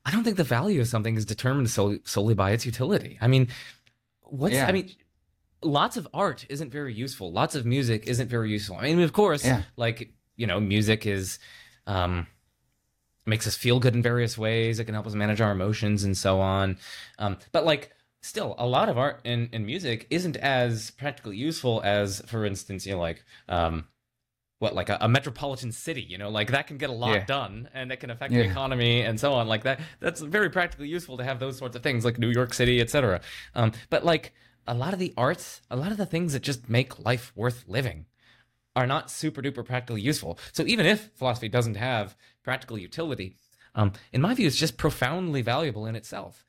[0.08, 3.18] I don't think the value of something is determined solely, solely by its utility.
[3.20, 3.50] I mean,
[4.24, 4.68] what's Yeah.
[4.68, 4.88] I mean,
[5.62, 7.32] lots of art isn't very useful.
[7.32, 8.78] Lots of music isn't very useful.
[8.78, 9.64] I mean, of course, Yeah.
[9.76, 11.40] like you know, music is
[11.88, 12.28] um,
[13.26, 14.80] makes us feel good in various ways.
[14.80, 16.78] It can help us manage our emotions and so on.
[17.20, 17.92] Um, but like.
[18.24, 22.86] Still, a lot of art and, and music isn't as practically useful as, for instance,
[22.86, 23.86] you know, like um,
[24.60, 27.26] what like a, a metropolitan city you know like that can get a lot Yeah.
[27.26, 30.88] done and that can affect the economy and so on like that that's very practically
[30.90, 33.22] useful to have those sorts of things like new york city etc
[33.54, 34.34] um, but like
[34.68, 37.66] a lot of the arts a lot of the things that just make life worth
[37.68, 38.06] living
[38.76, 40.38] are not super duper practically useful.
[40.52, 43.36] So even if philosophy doesn't have practical utility
[43.76, 46.46] um, in my view it's just profoundly valuable in itself.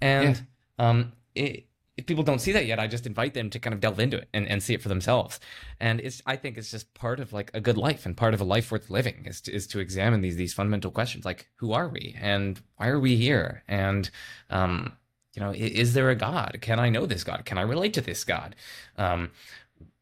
[0.00, 0.46] And
[0.78, 3.80] um, it, if people don't see that yet, I just invite them to kind of
[3.80, 5.38] delve into it and, and see it for themselves.
[5.78, 8.40] And it's I think it's just part of like a good life and part of
[8.40, 11.72] a life worth living is to, is to examine these these fundamental questions like who
[11.72, 13.62] are we and why are we here?
[13.68, 14.10] And
[14.48, 14.96] um,
[15.34, 16.58] you know is there a God?
[16.60, 17.44] Can I know this God?
[17.44, 18.56] Can I relate to this God?
[18.96, 19.30] Um,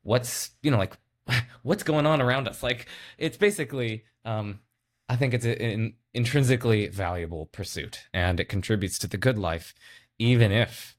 [0.02, 0.96] what's you know like
[1.62, 2.62] what's going on around us?
[2.62, 2.86] Like
[3.18, 4.60] it's basically um,
[5.10, 9.74] I think it's an intrinsically valuable pursuit and it contributes to the good life,
[10.20, 10.96] even if,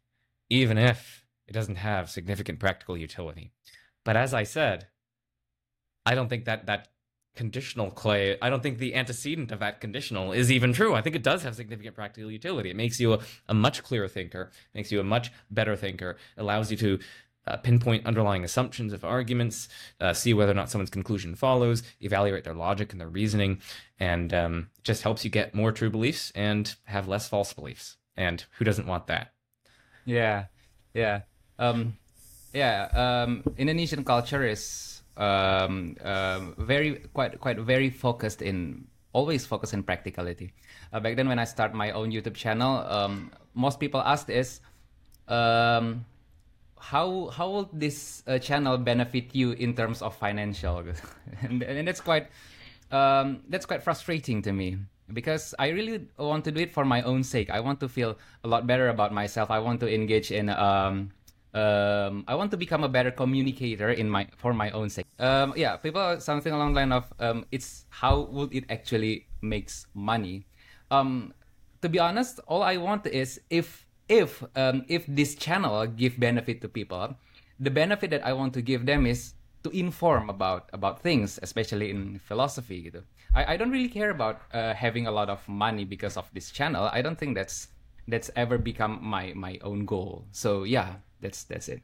[0.50, 3.54] even if it doesn't have significant practical utility.
[4.04, 4.88] But as I said,
[6.06, 6.90] I don't think that that
[7.36, 10.94] conditional clay, I don't think the antecedent of that conditional is even true.
[10.94, 12.70] I think it does have significant practical utility.
[12.70, 16.72] It makes you a, a much clearer thinker, makes you a much better thinker, allows
[16.72, 17.00] you to
[17.48, 19.68] uh, pinpoint underlying assumptions of arguments,
[20.00, 23.60] uh, see whether or not someone's conclusion follows, evaluate their logic and their reasoning,
[24.00, 27.98] and um, just helps you get more true beliefs and have less false beliefs.
[28.16, 29.34] And who doesn't want that?
[30.06, 30.46] Yeah,
[30.94, 31.22] yeah,
[31.58, 31.98] um,
[32.54, 32.90] yeah.
[33.26, 39.84] Um, Indonesian culture is um, um, very quite quite very focused in always focused in
[39.84, 40.54] practicality.
[40.94, 44.62] Uh, back then, when I start my own YouTube channel, um, most people asked is,
[45.28, 46.06] um,
[46.80, 50.84] how how will this uh, channel benefit you in terms of financial?
[51.42, 52.28] and, and that's quite
[52.92, 54.78] um, that's quite frustrating to me
[55.14, 57.50] because I really want to do it for my own sake.
[57.50, 59.52] I want to feel a lot better about myself.
[59.52, 61.12] I want to engage in um,
[61.54, 65.06] um, I want to become a better communicator in my for my own sake.
[65.20, 69.88] Um, yeah, people something along the line of um, it's how would it actually makes
[69.94, 70.48] money.
[70.92, 71.34] Um,
[71.82, 76.62] to be honest, all I want is if if um, if this channel give benefit
[76.62, 77.16] to people,
[77.60, 79.34] the benefit that I want to give them is
[79.64, 82.92] to inform about about things, especially in philosophy.
[83.34, 86.52] I, I don't really care about uh, having a lot of money because of this
[86.52, 86.90] channel.
[86.92, 87.68] I don't think that's
[88.08, 90.26] that's ever become my my own goal.
[90.32, 91.82] So yeah, that's that's it.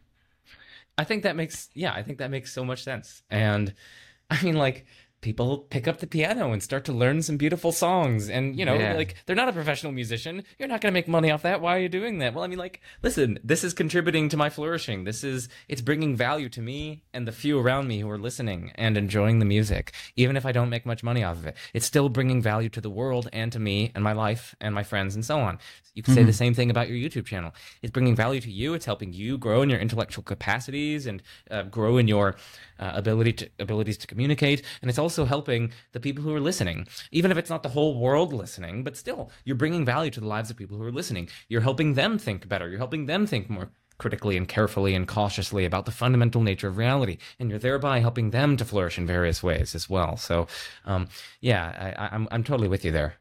[0.98, 3.24] I think that makes yeah, I think that makes so much sense.
[3.30, 3.74] And
[4.30, 4.86] I mean like
[5.20, 8.30] people pick up the piano and start to learn some beautiful songs.
[8.30, 8.94] And you know Yeah.
[8.94, 10.44] like they're not a professional musician.
[10.60, 11.60] You're not going to make money off that.
[11.60, 12.36] Why are you doing that?
[12.36, 15.06] Well i mean like listen this is contributing to my flourishing.
[15.06, 18.72] This is it's bringing value to me and the few around me who are listening
[18.76, 21.58] and enjoying the music even if i don't make much money off of it.
[21.74, 24.84] It's still bringing value to the world and to me and my life and my
[24.84, 25.58] friends and so on
[25.98, 27.52] you could say the same thing about your youtube channel.
[27.82, 28.76] It's bringing value to you.
[28.76, 32.36] It's helping you grow in your intellectual capacities and uh, grow in your
[32.80, 34.64] uh, ability to abilities to communicate.
[34.82, 36.88] And it's also helping the people who are listening.
[37.12, 40.28] Even if it's not the whole world listening but still you're bringing value to the
[40.28, 41.30] lives of people who are listening.
[41.50, 42.70] You're helping them think better.
[42.70, 46.78] You're helping them think more critically and carefully and cautiously about the fundamental nature of
[46.78, 47.18] reality.
[47.40, 50.16] And you're thereby helping them to flourish in various ways as well.
[50.18, 50.46] So
[50.86, 51.08] um,
[51.42, 53.16] yeah I, I, I'm, I'm totally with you there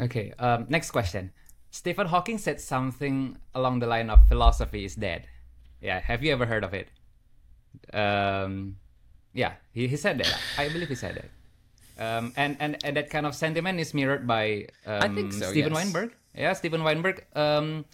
[0.00, 0.32] Okay.
[0.38, 1.32] Um, next question.
[1.70, 5.26] Stephen Hawking said something along the line of philosophy is dead.
[5.80, 6.00] Yeah.
[6.00, 6.88] Have you ever heard of it?
[7.92, 8.76] Um,
[9.32, 10.32] yeah, he, he said that.
[10.56, 11.30] I believe he said that.
[11.96, 15.72] Um, and, and and that kind of sentiment is mirrored by um, think so, Steven
[15.72, 15.84] yes.
[15.84, 16.14] Weinberg.
[16.34, 17.24] Yeah, Steven Weinberg.
[17.34, 17.84] Um,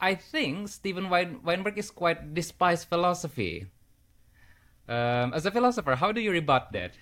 [0.00, 3.66] I think Steven Wein- Weinberg is quite despised philosophy.
[4.88, 6.94] Um, as a philosopher, how do you rebut that?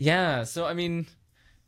[0.00, 1.06] Yeah, so I mean,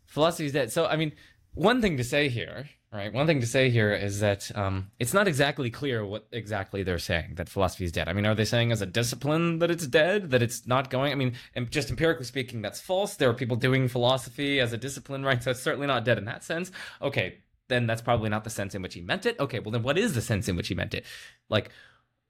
[0.06, 0.72] philosophy is dead.
[0.72, 1.12] So I mean,
[1.52, 3.12] one thing to say here, right?
[3.12, 6.98] One thing to say here is that um, it's not exactly clear what exactly they're
[6.98, 8.08] saying that philosophy is dead.
[8.08, 11.12] I mean, are they saying as a discipline that it's dead, that it's not going?
[11.12, 13.16] I mean, and just empirically speaking, that's false.
[13.16, 15.42] There are people doing philosophy as a discipline, right?
[15.42, 16.72] So it's certainly not dead in that sense.
[17.02, 17.36] Okay,
[17.68, 19.38] then that's probably not the sense in which he meant it.
[19.40, 21.04] Okay, well then what is the sense in which he meant it?
[21.50, 21.70] Like.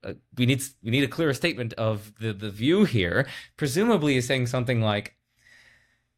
[0.04, 3.24] Uh, we need we need a clearer statement of the the view here.
[3.56, 5.14] Presumably, is saying something like,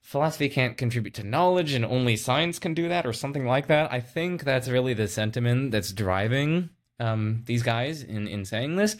[0.04, 3.90] philosophy can't contribute to knowledge and only science can do that or something like that.
[3.90, 6.68] I think that's really the sentiment that's driving
[7.00, 8.96] um, these guys in, in saying this.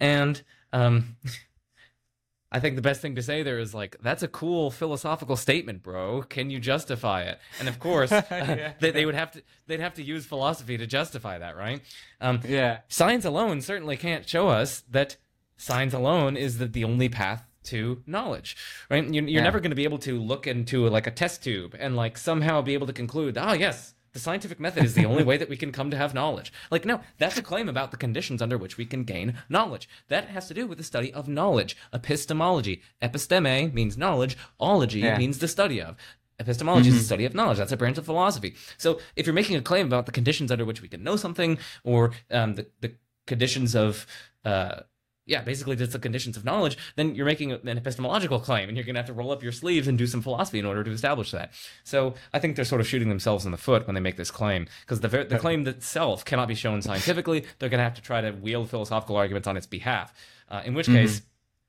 [0.00, 1.16] And um,
[2.54, 5.82] I think the best thing to say there is like, that's a cool philosophical statement,
[5.82, 6.22] bro.
[6.22, 7.38] Can you justify it?
[7.60, 8.72] And of course, Yeah.
[8.80, 11.80] they, they would have to they'd have to use philosophy to justify that, right?
[12.20, 12.80] Um, Yeah.
[12.88, 15.16] science alone certainly can't show us that
[15.56, 18.56] science alone is the, the only path to knowledge
[18.90, 19.42] right you're, you're Yeah.
[19.42, 22.60] never going to be able to look into like a test tube and like somehow
[22.62, 25.56] be able to conclude ah yes the scientific method is the only way that we
[25.56, 28.76] can come to have knowledge like no that's a claim about the conditions under which
[28.76, 33.72] we can gain knowledge that has to do with the study of knowledge epistemology episteme
[33.72, 35.18] means knowledge ology Yeah.
[35.18, 35.96] means the study of
[36.38, 37.58] Epistemology is the study of knowledge.
[37.58, 38.56] That's a branch of philosophy.
[38.76, 41.56] So if you're making a claim about the conditions under which we can know something,
[41.84, 42.94] or um, the, the
[43.28, 44.06] conditions of,
[44.44, 44.80] uh,
[45.24, 48.84] yeah, basically just the conditions of knowledge, then you're making an epistemological claim, and you're
[48.84, 50.90] going to have to roll up your sleeves and do some philosophy in order to
[50.90, 51.52] establish that.
[51.84, 54.30] So I think they're sort of shooting themselves in the foot when they make this
[54.30, 57.44] claim, because the the claim itself cannot be shown scientifically.
[57.58, 60.12] They're going to have to try to wield philosophical arguments on its behalf.
[60.48, 61.22] Uh, in which case.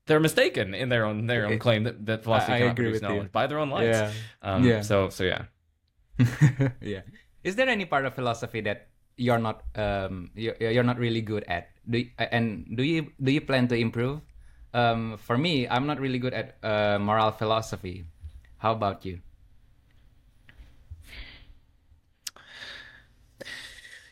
[0.06, 3.02] They're mistaken in their own their own claim that, that philosophy I cannot agree produce
[3.02, 3.16] with you.
[3.16, 3.98] knowledge by their own lights.
[3.98, 4.12] Yeah.
[4.42, 4.82] Um, Yeah.
[4.82, 5.46] So so yeah.
[6.82, 7.02] yeah.
[7.44, 11.46] Is there any part of philosophy that you're not um you're, you're not really good
[11.48, 11.70] at?
[11.90, 14.22] Do and do you do you plan to improve?
[14.74, 18.06] Um, for me, I'm not really good at uh, moral philosophy.
[18.58, 19.20] How about you?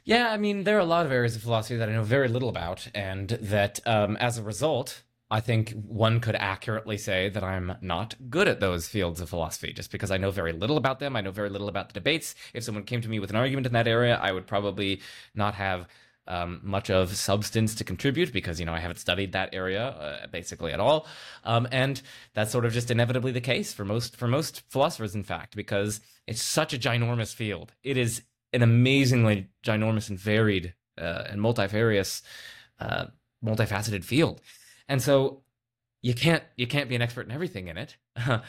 [0.03, 2.27] Yeah, I mean, there are a lot of areas of philosophy that I know very
[2.27, 7.43] little about, and that um, as a result, I think one could accurately say that
[7.43, 10.99] I'm not good at those fields of philosophy just because I know very little about
[10.99, 11.15] them.
[11.15, 12.35] I know very little about the debates.
[12.53, 15.01] If someone came to me with an argument in that area, I would probably
[15.33, 15.87] not have
[16.27, 20.27] um, much of substance to contribute because, you know, I haven't studied that area uh,
[20.27, 21.07] basically at all.
[21.43, 22.01] Um, and
[22.33, 25.99] that's sort of just inevitably the case for most, for most philosophers, in fact, because
[26.27, 27.73] it's such a ginormous field.
[27.83, 28.21] It is
[28.53, 32.21] an amazingly ginormous and varied uh, and multifarious,
[32.79, 33.05] uh,
[33.43, 34.41] multifaceted field,
[34.87, 35.41] and so
[36.01, 37.95] you can't you can't be an expert in everything in it.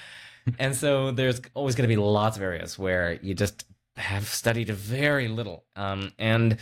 [0.58, 3.64] and so there's always going to be lots of areas where you just
[3.96, 6.58] have studied very little, um, and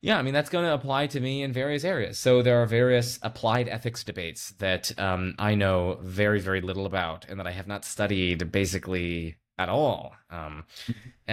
[0.00, 2.18] yeah, I mean that's going to apply to me in various areas.
[2.18, 7.26] So there are various applied ethics debates that um, I know very very little about,
[7.28, 10.14] and that I have not studied basically at all.
[10.30, 10.64] Um,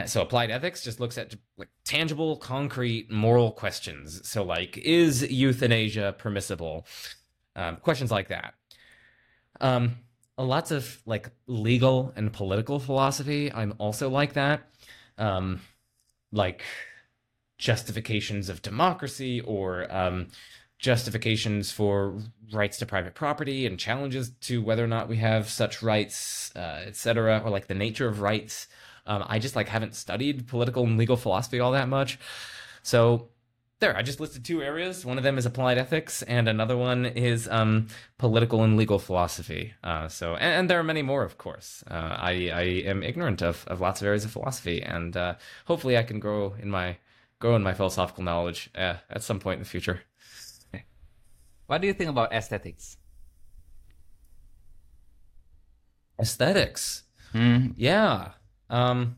[0.06, 4.28] so applied ethics just looks at like tangible, concrete moral questions.
[4.28, 6.86] So like, is euthanasia permissible?
[7.56, 8.54] Um, questions like that.
[9.62, 9.98] Um,
[10.38, 13.52] lots of like legal and political philosophy.
[13.52, 14.70] I'm also like that.
[15.18, 15.60] Um,
[16.32, 16.64] like
[17.64, 20.28] justifications of democracy or um,
[20.80, 22.20] justifications for
[22.52, 26.84] rights to private property and challenges to whether or not we have such rights, uh,
[26.86, 28.68] etc., or like the nature of rights.
[29.08, 32.20] Um, I just like haven't studied political and legal philosophy all that much,
[32.82, 33.30] so
[33.80, 33.96] there.
[33.96, 35.06] I just listed two areas.
[35.06, 37.88] One of them is applied ethics, and another one is um,
[38.18, 39.74] political and legal philosophy.
[39.84, 41.84] Uh, so, and, and, there are many more, of course.
[41.90, 45.36] Uh, I I am ignorant of of lots of areas of philosophy, and uh,
[45.66, 46.98] hopefully, I can grow in my
[47.44, 50.00] grow in my philosophical knowledge uh, at some point in the future.
[51.68, 52.96] What do you think about aesthetics?
[56.18, 57.04] Aesthetics.
[57.34, 57.74] Mm.
[57.76, 58.32] Yeah.
[58.70, 59.18] Um,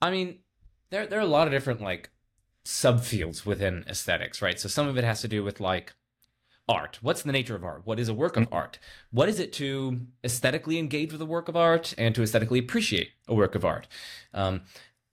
[0.00, 0.38] I mean,
[0.90, 2.10] there there are a lot of different like
[2.64, 4.60] subfields within aesthetics, right?
[4.60, 5.94] So some of it has to do with like
[6.68, 6.98] art.
[7.02, 7.82] What's the nature of art?
[7.84, 8.54] What is a work of mm-hmm.
[8.54, 8.78] art?
[9.10, 13.10] What is it to aesthetically engage with a work of art and to aesthetically appreciate
[13.26, 13.88] a work of art?
[14.32, 14.62] Um,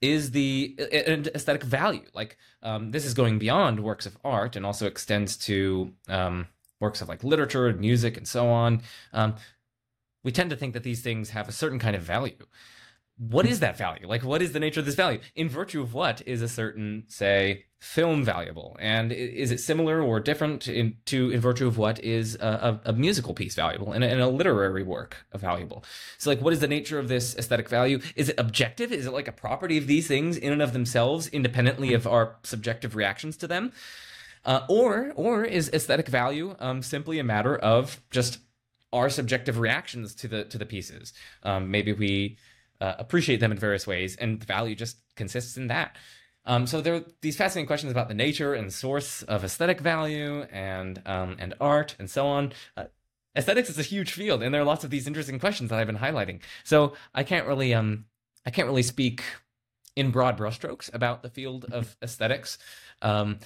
[0.03, 2.05] is the aesthetic value.
[2.13, 6.47] Like um, this is going beyond works of art and also extends to um,
[6.81, 8.81] works of like literature and music and so on.
[9.13, 9.35] Um,
[10.21, 12.45] we tend to think that these things have a certain kind of value.
[13.17, 14.07] What is that value?
[14.07, 15.19] Like, what is the nature of this value?
[15.35, 18.75] In virtue of what is a certain, say, film valuable?
[18.79, 22.89] And is it similar or different in, to in virtue of what is a, a,
[22.89, 25.83] a musical piece valuable and a, and a, literary work valuable?
[26.17, 27.99] So, like, what is the nature of this aesthetic value?
[28.15, 28.91] Is it objective?
[28.91, 32.37] Is it like a property of these things in and of themselves, independently of our
[32.41, 33.73] subjective reactions to them?
[34.43, 38.39] Uh, or, or is aesthetic value um, simply a matter of just
[38.91, 41.13] our subjective reactions to the to the pieces?
[41.43, 42.37] Um, maybe we
[42.81, 45.95] uh, appreciate them in various ways, and the value just consists in that.
[46.45, 50.41] Um, so there are these fascinating questions about the nature and source of aesthetic value
[50.51, 52.51] and um, and art and so on.
[52.75, 52.85] Uh,
[53.35, 55.87] aesthetics is a huge field, and there are lots of these interesting questions that I've
[55.87, 56.41] been highlighting.
[56.63, 58.05] So I can't really um
[58.45, 59.23] I can't really speak
[59.95, 62.57] in broad brushstrokes about the field of aesthetics,
[63.01, 63.39] um,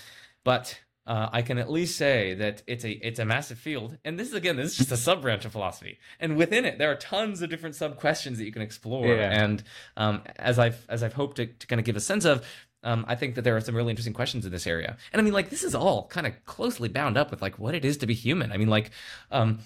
[0.43, 4.19] but uh, I can at least say that it's a it's a massive field, and
[4.19, 6.91] this is again this is just a sub branch of philosophy, and within it there
[6.91, 9.07] are tons of different sub questions that you can explore.
[9.07, 9.43] Yeah.
[9.43, 9.63] And
[9.95, 12.45] um, as I've as I've hoped to, to kind of give a sense of,
[12.83, 14.97] um, I think that there are some really interesting questions in this area.
[15.13, 17.73] And I mean, like, this is all kind of closely bound up with like what
[17.73, 18.51] it is to be human.
[18.51, 18.91] I mean, like,
[19.31, 19.59] um,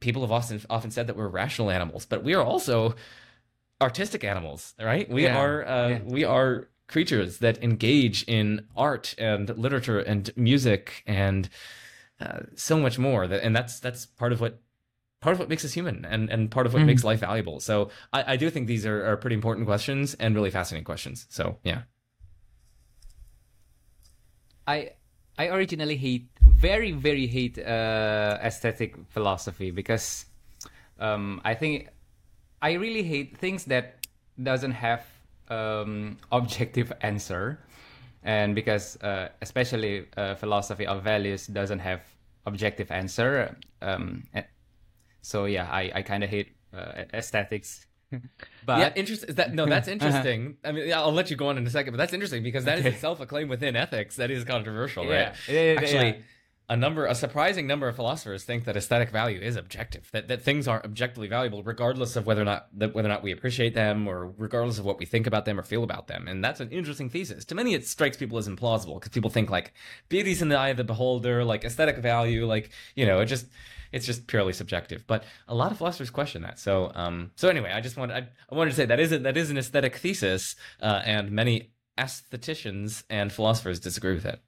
[0.00, 2.94] people have often often said that we're rational animals, but we are also
[3.80, 5.08] artistic animals, right?
[5.08, 5.38] We yeah.
[5.38, 6.00] are uh, yeah.
[6.04, 11.48] we are creatures that engage in art and literature and music and
[12.20, 13.26] uh, so much more.
[13.26, 14.60] That and that's that's part of what
[15.20, 16.86] part of what makes us human and, and part of what mm.
[16.86, 17.58] makes life valuable.
[17.58, 21.26] So I, I do think these are, are pretty important questions and really fascinating questions.
[21.30, 21.82] So yeah.
[24.66, 24.90] I
[25.38, 30.26] I originally hate very very hate uh, aesthetic philosophy because
[31.00, 31.88] um, I think
[32.60, 34.06] I really hate things that
[34.42, 35.04] doesn't have
[35.48, 37.60] um, objective answer,
[38.22, 42.00] and because uh, especially uh, philosophy of values doesn't have
[42.46, 43.56] objective answer.
[43.82, 44.24] Um,
[45.22, 47.86] so yeah, I, I kind of hate uh, aesthetics.
[48.66, 49.34] But yeah, interesting.
[49.34, 50.56] That no, that's interesting.
[50.64, 52.78] I mean, I'll let you go on in a second, but that's interesting because that
[52.78, 52.88] okay.
[52.88, 55.34] is itself a claim within ethics that is controversial, right?
[55.48, 55.74] Yeah.
[55.78, 56.22] Actually, yeah
[56.68, 60.40] a number a surprising number of philosophers think that aesthetic value is objective that, that
[60.40, 63.74] things are objectively valuable regardless of whether or not that whether or not we appreciate
[63.74, 66.26] them or regardless of what we think about them or feel about them.
[66.26, 67.44] And that's an interesting thesis.
[67.46, 69.74] To many it strikes people as implausible because people think like
[70.08, 73.46] beauty's in the eye of the beholder like aesthetic value like you know it just
[73.92, 75.06] it's just purely subjective.
[75.06, 76.58] But a lot of philosophers question that.
[76.58, 79.18] So um so anyway i just wanted i, I wanted to say that is a,
[79.18, 84.40] that is an aesthetic thesis uh, and many aestheticians and philosophers disagree with it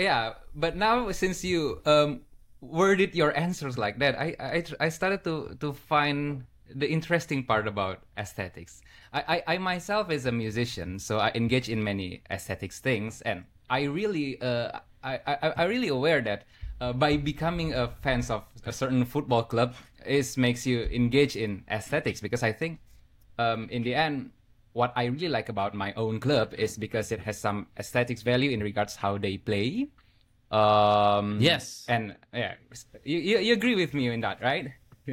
[0.00, 2.24] yeah but now since you um
[2.60, 6.44] worded your answers like that i i, I started to to find
[6.74, 8.80] the interesting part about aesthetics.
[9.12, 13.44] I, I i myself is a musician so i engage in many aesthetics things and
[13.68, 16.44] i really uh i i, I really aware that
[16.80, 19.74] uh, by becoming a fans of a certain football club
[20.06, 22.78] is makes you engage in aesthetics because i think
[23.38, 24.30] um in the end
[24.72, 28.50] what I really like about my own club is because it has some aesthetics value
[28.50, 29.88] in regards how they play.
[30.50, 32.54] Um, yes, and yeah,
[33.04, 34.70] you, you, you agree with me in that, right?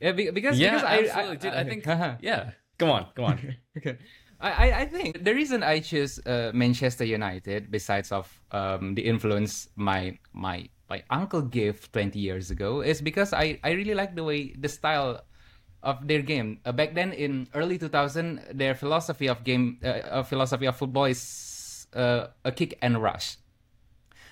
[0.00, 1.52] yeah, because yeah, because I, absolutely, I, dude.
[1.52, 1.86] I, I think
[2.22, 2.50] yeah.
[2.78, 3.56] Come on, come on.
[3.76, 3.98] okay.
[4.42, 9.68] I, I think the reason I choose uh, Manchester United, besides of um, the influence
[9.76, 14.24] my my my uncle gave 20 years ago, is because I, I really like the
[14.24, 15.22] way the style
[15.82, 16.60] of their game.
[16.64, 21.86] Uh, back then, in early 2000, their philosophy of game, uh, philosophy of football is
[21.94, 23.36] uh, a kick and rush.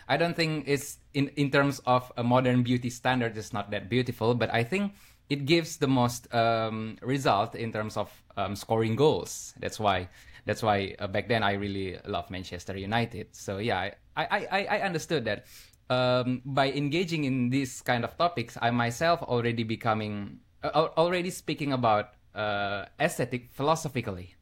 [0.09, 3.39] I don't think it's in in terms of a modern beauty standard.
[3.39, 4.95] It's not that beautiful, but I think
[5.31, 9.55] it gives the most um, result in terms of um, scoring goals.
[9.61, 10.11] That's why
[10.47, 13.29] that's why uh, back then I really love Manchester United.
[13.39, 15.47] So yeah, I I, I, I understood that
[15.91, 22.11] um, by engaging in these kind of topics, I myself already becoming already speaking about
[22.35, 24.35] uh, aesthetic philosophically.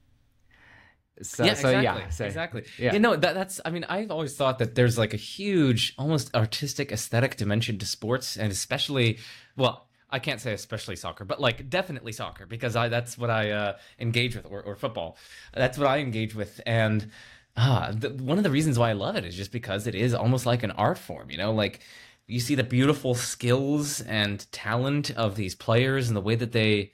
[1.22, 2.64] So, yeah, so exactly, yeah, so, exactly.
[2.78, 2.92] Yeah.
[2.92, 3.60] You know, that, that's.
[3.64, 7.86] I mean, I've always thought that there's like a huge, almost artistic, aesthetic dimension to
[7.86, 9.18] sports, and especially,
[9.56, 13.50] well, I can't say especially soccer, but like definitely soccer because I that's what I
[13.50, 15.16] uh, engage with, or, or football.
[15.52, 17.10] That's what I engage with, and
[17.56, 20.14] ah, the, one of the reasons why I love it is just because it is
[20.14, 21.30] almost like an art form.
[21.30, 21.80] You know, like
[22.28, 26.92] you see the beautiful skills and talent of these players and the way that they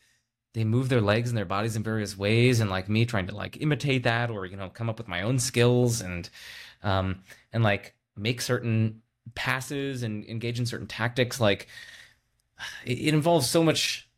[0.54, 3.34] they move their legs and their bodies in various ways and like me trying to
[3.34, 6.30] like imitate that or you know come up with my own skills and
[6.82, 7.22] um
[7.52, 9.02] and like make certain
[9.34, 11.66] passes and engage in certain tactics like
[12.84, 14.08] it, involves so much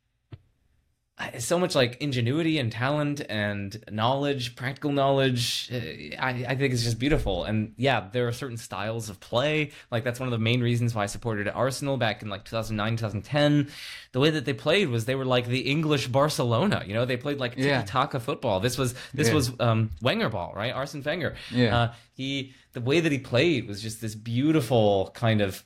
[1.39, 5.71] so much like ingenuity and talent and knowledge, practical knowledge.
[5.73, 5.77] Uh,
[6.19, 7.45] I, I think it's just beautiful.
[7.45, 9.71] And yeah, there are certain styles of play.
[9.91, 12.97] Like that's one of the main reasons why I supported Arsenal back in like 2009,
[12.97, 13.71] 2010.
[14.13, 16.85] The way that they played was they were like the English Barcelona.
[16.87, 18.61] You know, they played like tiki taka football.
[18.61, 19.35] This was this yeah.
[19.35, 20.73] was um, Wenger ball, right?
[20.73, 21.35] Arsene Wenger.
[21.51, 21.77] Yeah.
[21.77, 25.65] Uh, he the way that he played was just this beautiful kind of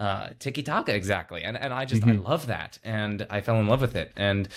[0.00, 2.26] uh, tiki taka exactly, and and I just mm-hmm.
[2.26, 4.48] I love that, and I fell in love with it, and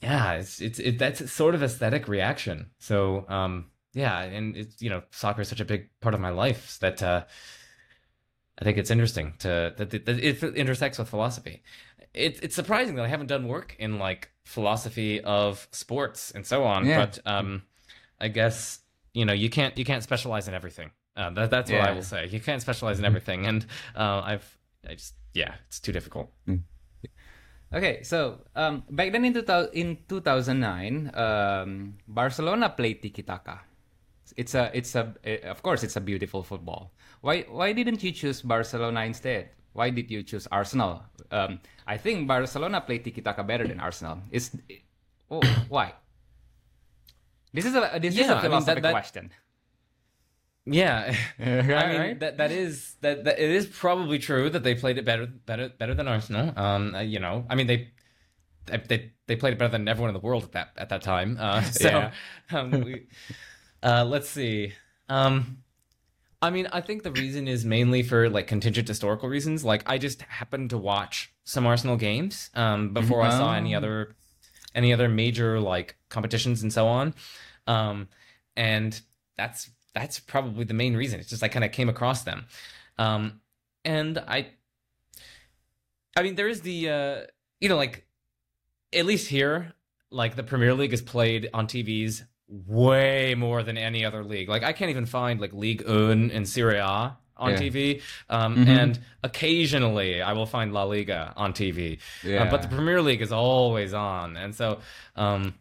[0.00, 2.70] yeah, it's it's it, that's sort of aesthetic reaction.
[2.78, 6.30] So um, yeah, and it's you know soccer is such a big part of my
[6.30, 7.24] life that uh,
[8.60, 11.62] I think it's interesting to that, that it intersects with philosophy.
[12.14, 16.62] It, it's surprising that I haven't done work in like philosophy of sports and so
[16.62, 17.06] on, yeah.
[17.06, 17.62] but um,
[18.20, 18.78] I guess
[19.14, 20.92] you know you can't you can't specialize in everything.
[21.18, 21.90] Uh, that, that's what yeah.
[21.90, 22.28] I will say.
[22.30, 23.10] You can't specialize in mm-hmm.
[23.10, 23.66] everything, and
[23.96, 24.46] uh, I've,
[24.88, 26.30] I just, yeah, it's too difficult.
[26.46, 26.62] Mm.
[27.74, 33.60] Okay, so um, back then in, two, in 2009, um, Barcelona played tiki taka.
[34.36, 36.92] It's a, it's a, eh, of course, it's a beautiful football.
[37.20, 39.50] Why, why didn't you choose Barcelona instead?
[39.72, 41.02] Why did you choose Arsenal?
[41.30, 44.20] Um, I think Barcelona played tiki taka better than Arsenal.
[44.30, 44.56] Is,
[45.30, 45.94] oh, why?
[47.52, 49.30] This is a this yeah, is a philosophical I mean, that, that, question.
[50.70, 54.98] Yeah, I mean that that is that, that it is probably true that they played
[54.98, 56.52] it better better better than Arsenal.
[56.56, 57.88] Um, uh, you know, I mean they
[58.66, 61.36] they they played it better than everyone in the world at that at that time.
[61.40, 62.12] Uh, so, yeah.
[62.58, 63.06] um, we,
[63.82, 64.72] uh, let's see.
[65.08, 65.58] Um,
[66.40, 69.64] I mean, I think the reason is mainly for like contingent historical reasons.
[69.64, 73.78] Like, I just happened to watch some Arsenal games um, before I saw any oh.
[73.78, 74.14] other
[74.74, 77.14] any other major like competitions and so on.
[77.66, 78.08] Um,
[78.56, 79.00] and
[79.36, 81.20] that's that's probably the main reason.
[81.20, 82.46] It's just I kind of came across them,
[82.98, 83.40] um,
[83.84, 84.48] and I,
[86.16, 87.16] I mean, there is the uh,
[87.60, 88.06] you know like
[88.92, 89.74] at least here,
[90.10, 94.48] like the Premier League is played on TVs way more than any other league.
[94.48, 97.58] Like I can't even find like League One and Serie A on yeah.
[97.58, 98.68] TV, um, mm-hmm.
[98.68, 101.98] and occasionally I will find La Liga on TV.
[102.24, 102.44] Yeah.
[102.44, 104.80] Uh, but the Premier League is always on, and so
[105.16, 105.54] um,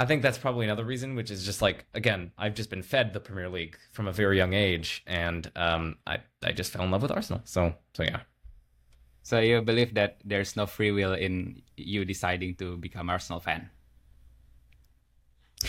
[0.00, 3.12] I think that's probably another reason, which is just like again, I've just been fed
[3.12, 6.90] the Premier League from a very young age, and um, I I just fell in
[6.90, 7.42] love with Arsenal.
[7.44, 8.20] So so yeah.
[9.22, 13.68] So you believe that there's no free will in you deciding to become Arsenal fan?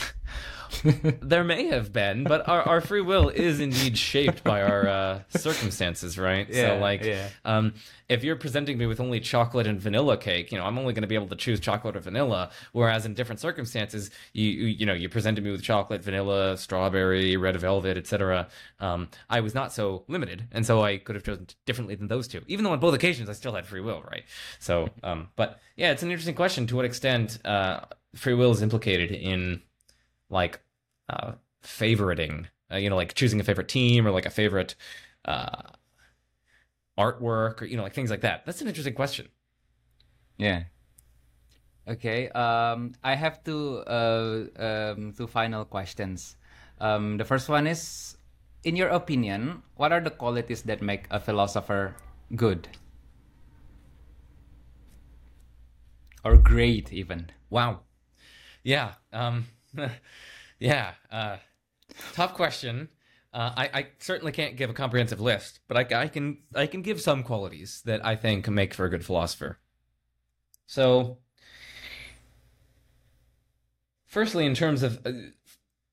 [1.21, 5.21] there may have been, but our, our free will is indeed shaped by our uh,
[5.29, 6.47] circumstances, right?
[6.49, 7.29] Yeah, so, like, yeah.
[7.45, 7.73] um,
[8.07, 11.03] if you're presenting me with only chocolate and vanilla cake, you know, I'm only going
[11.03, 12.51] to be able to choose chocolate or vanilla.
[12.71, 17.37] Whereas in different circumstances, you you, you know, you presented me with chocolate, vanilla, strawberry,
[17.37, 18.47] red velvet, etc.
[18.79, 22.27] Um, I was not so limited, and so I could have chosen differently than those
[22.27, 22.41] two.
[22.47, 24.23] Even though on both occasions I still had free will, right?
[24.59, 26.67] So, um, but yeah, it's an interesting question.
[26.67, 27.81] To what extent uh,
[28.15, 29.61] free will is implicated in
[30.29, 30.61] like
[31.09, 34.75] uh, favoriting, uh, you know, like choosing a favorite team or like a favorite
[35.25, 35.61] uh,
[36.97, 38.45] artwork or you know, like things like that.
[38.45, 39.29] That's an interesting question.
[40.37, 40.63] Yeah.
[41.87, 42.29] Okay.
[42.29, 46.37] Um, I have two uh, um, two final questions.
[46.79, 48.15] Um, the first one is,
[48.63, 51.95] in your opinion, what are the qualities that make a philosopher
[52.35, 52.69] good
[56.23, 57.31] or great, even?
[57.49, 57.81] Wow.
[58.63, 58.93] Yeah.
[59.11, 59.45] Um,
[60.59, 60.91] Yeah.
[61.09, 61.37] Uh,
[62.13, 62.89] tough question.
[63.33, 66.81] Uh, I, I, certainly can't give a comprehensive list, but I, I, can I can
[66.81, 69.59] give some qualities that I think make for a good philosopher.
[70.65, 71.19] So,
[74.07, 75.11] firstly, in terms of uh,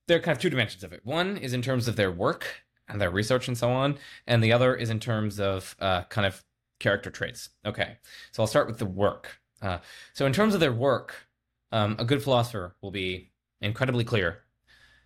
[0.07, 1.01] there are kind of two dimensions of it.
[1.03, 4.51] One is in terms of their work and their research and so on, and the
[4.51, 6.43] other is in terms of uh, kind of
[6.79, 7.49] character traits.
[7.65, 7.97] Okay,
[8.31, 9.39] so I'll start with the work.
[9.61, 9.77] Uh,
[10.13, 11.27] so in terms of their work,
[11.71, 13.31] um, a good philosopher will be
[13.61, 14.43] incredibly clear.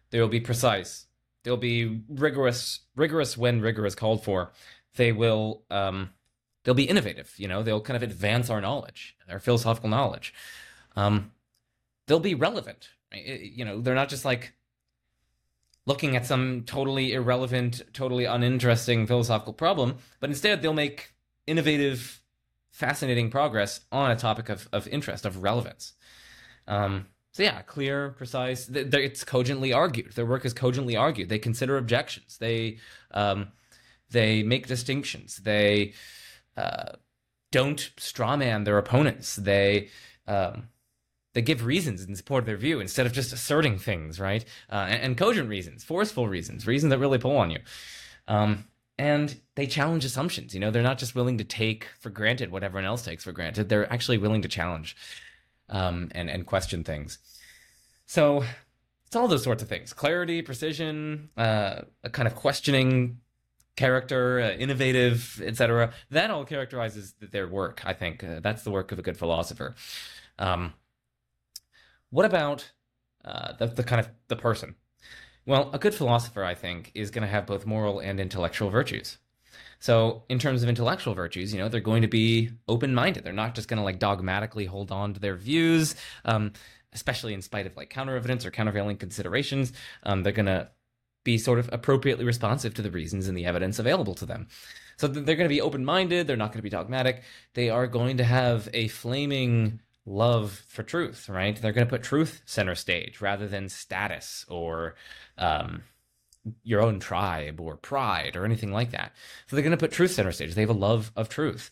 [0.10, 1.08] They will be precise.
[1.43, 4.52] They'll be rigorous, rigorous when rigor is called for.
[4.95, 6.12] They will, um,
[6.64, 7.34] they'll be innovative.
[7.38, 10.34] You know, they'll kind of advance our knowledge, our philosophical knowledge.
[10.95, 11.32] Um,
[12.08, 12.89] they'll be relevant.
[13.14, 14.54] You know, they're not just like
[15.86, 21.14] looking at some totally irrelevant, totally uninteresting philosophical problem, but instead they'll make
[21.47, 22.22] innovative,
[22.72, 25.93] fascinating progress on a topic of, of interest, of relevance.
[26.68, 28.70] Um, so yeah, clear, precise.
[28.70, 30.14] It's cogently argued.
[30.14, 31.30] Their work is cogently argued.
[31.30, 32.38] They consider objections.
[32.38, 32.78] They
[33.12, 33.50] um,
[34.10, 35.38] they make distinctions.
[35.38, 35.94] They
[36.58, 36.94] uh,
[37.52, 39.38] don't strawman their opponents.
[39.38, 39.90] They
[40.28, 40.68] um,
[41.34, 44.44] they give reasons in support of their view instead of just asserting things, right?
[44.70, 47.60] Uh, and, and, cogent reasons, forceful reasons, reasons that really pull on you.
[48.28, 48.66] Um,
[48.98, 50.54] and they challenge assumptions.
[50.54, 53.32] You know, they're not just willing to take for granted what everyone else takes for
[53.32, 53.70] granted.
[53.70, 54.96] They're actually willing to challenge
[55.72, 57.17] um, and and question things.
[58.05, 58.43] So
[59.07, 63.17] it's all those sorts of things: clarity, precision, uh, a kind of questioning
[63.76, 65.93] character, uh, innovative, etc.
[66.11, 67.82] That all characterizes their work.
[67.86, 69.76] I think uh, that's the work of a good philosopher.
[70.38, 70.74] Um,
[72.09, 72.72] what about
[73.24, 74.76] uh, the, the kind of the person?
[75.45, 79.17] Well, a good philosopher, I think, is going to have both moral and intellectual virtues.
[79.82, 83.24] So, in terms of intellectual virtues, you know, they're going to be open minded.
[83.24, 86.54] They're not just going to like dogmatically hold on to their views, um,
[86.94, 89.74] especially in spite of like counter evidence or countervailing considerations.
[90.04, 90.70] Um, they're going to
[91.24, 94.48] be sort of appropriately responsive to the reasons and the evidence available to them.
[94.98, 96.28] So, they're going to be open minded.
[96.28, 97.24] They're not going to be dogmatic.
[97.56, 101.60] They are going to have a flaming love for truth, right?
[101.60, 104.94] They're going to put truth center stage rather than status or
[105.40, 105.82] um,
[106.64, 109.14] your own tribe or pride or anything like that.
[109.48, 110.56] So they're going to put truth center stage.
[110.56, 111.70] They have a love of truth.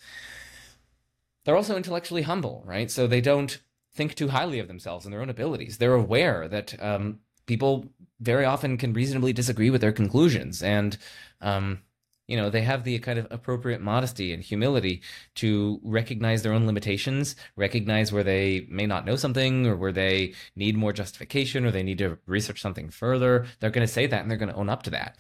[1.45, 2.91] They're also intellectually humble, right?
[2.91, 3.59] So they don't
[3.93, 5.78] think too highly of themselves and their own abilities.
[5.78, 7.86] They're aware that um, people
[8.20, 10.97] very often can reasonably disagree with their conclusions and
[11.41, 11.82] um,
[12.30, 15.01] you know they have the kind of appropriate modesty and humility
[15.36, 20.34] to recognize their own limitations recognize where they may not know something or where they
[20.55, 23.47] need more justification or they need to research something further.
[23.59, 25.17] They're going to say that and they're going to own up to that.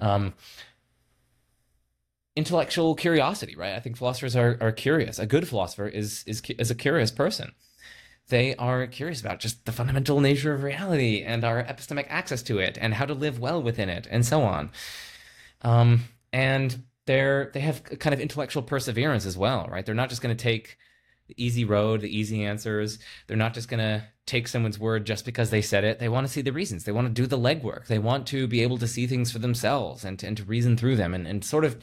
[0.00, 0.34] Um,
[2.34, 3.74] intellectual curiosity right?
[3.74, 5.20] I think philosophers are, are curious.
[5.20, 7.52] A good philosopher is is is a curious person.
[8.28, 12.58] They are curious about just the fundamental nature of reality and our epistemic access to
[12.58, 14.70] it and how to live well within it and so on.
[15.62, 19.84] Um, and they're they have kind of intellectual perseverance as well, right?
[19.84, 20.78] They're not just going to take
[21.28, 22.98] the easy road, the easy answers.
[23.26, 25.98] They're not just going to take someone's word just because they said it.
[25.98, 26.84] They want to see the reasons.
[26.84, 27.86] They want to do the legwork.
[27.86, 30.76] They want to be able to see things for themselves and to, and to reason
[30.76, 31.82] through them and, and sort of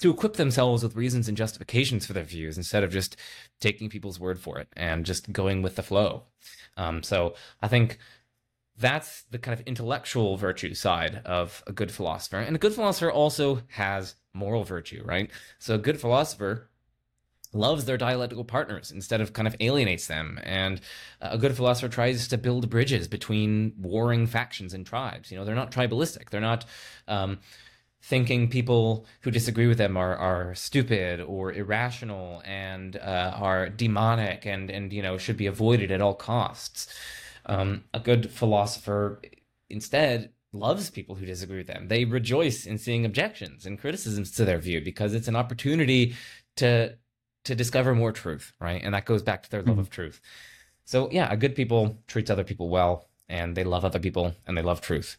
[0.00, 3.16] to equip themselves with reasons and justifications for their views instead of just
[3.60, 6.24] taking people's word for it and just going with the flow.
[6.76, 7.98] Um, so I think
[8.78, 12.38] that's the kind of intellectual virtue side of a good philosopher.
[12.38, 15.30] And a good philosopher also has moral virtue, right?
[15.58, 16.70] So a good philosopher
[17.52, 20.38] loves their dialectical partners instead of kind of alienates them.
[20.42, 20.80] And
[21.20, 25.30] a good philosopher tries to build bridges between warring factions and tribes.
[25.30, 26.30] You know, they're not tribalistic.
[26.30, 26.66] They're not
[27.08, 27.38] um,
[28.02, 34.46] thinking people who disagree with them are, are stupid or irrational and uh, are demonic
[34.46, 36.94] and, and, you know, should be avoided at all costs.
[37.48, 39.20] Um, a good philosopher
[39.70, 41.88] instead loves people who disagree with them.
[41.88, 46.14] They rejoice in seeing objections and criticisms to their view because it's an opportunity
[46.56, 46.96] to
[47.44, 48.82] to discover more truth, right?
[48.82, 49.80] And that goes back to their love mm-hmm.
[49.80, 50.20] of truth.
[50.84, 54.56] So yeah, a good people treats other people well and they love other people and
[54.56, 55.16] they love truth.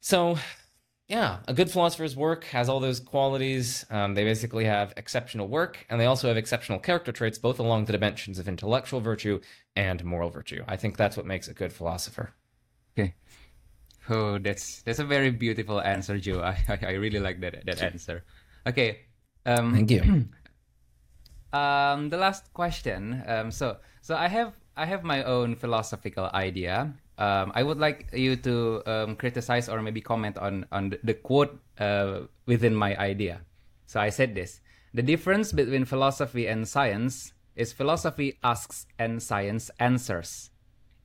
[0.00, 0.38] So
[1.14, 3.86] yeah, a good philosopher's work has all those qualities.
[3.88, 7.84] Um, they basically have exceptional work, and they also have exceptional character traits, both along
[7.84, 9.40] the dimensions of intellectual virtue
[9.76, 10.64] and moral virtue.
[10.66, 12.34] I think that's what makes a good philosopher.
[12.98, 13.14] Okay.
[14.10, 16.40] Oh, that's that's a very beautiful answer, Joe.
[16.42, 18.24] I I, really like that that answer.
[18.66, 19.06] Okay.
[19.46, 20.02] Um, Thank you.
[21.56, 23.22] um, the last question.
[23.24, 28.10] Um, so so I have I have my own philosophical idea um, I would like
[28.12, 33.42] you to um, criticize or maybe comment on on the quote uh, within my idea.
[33.86, 34.60] So I said this:
[34.94, 40.50] the difference between philosophy and science is philosophy asks and science answers.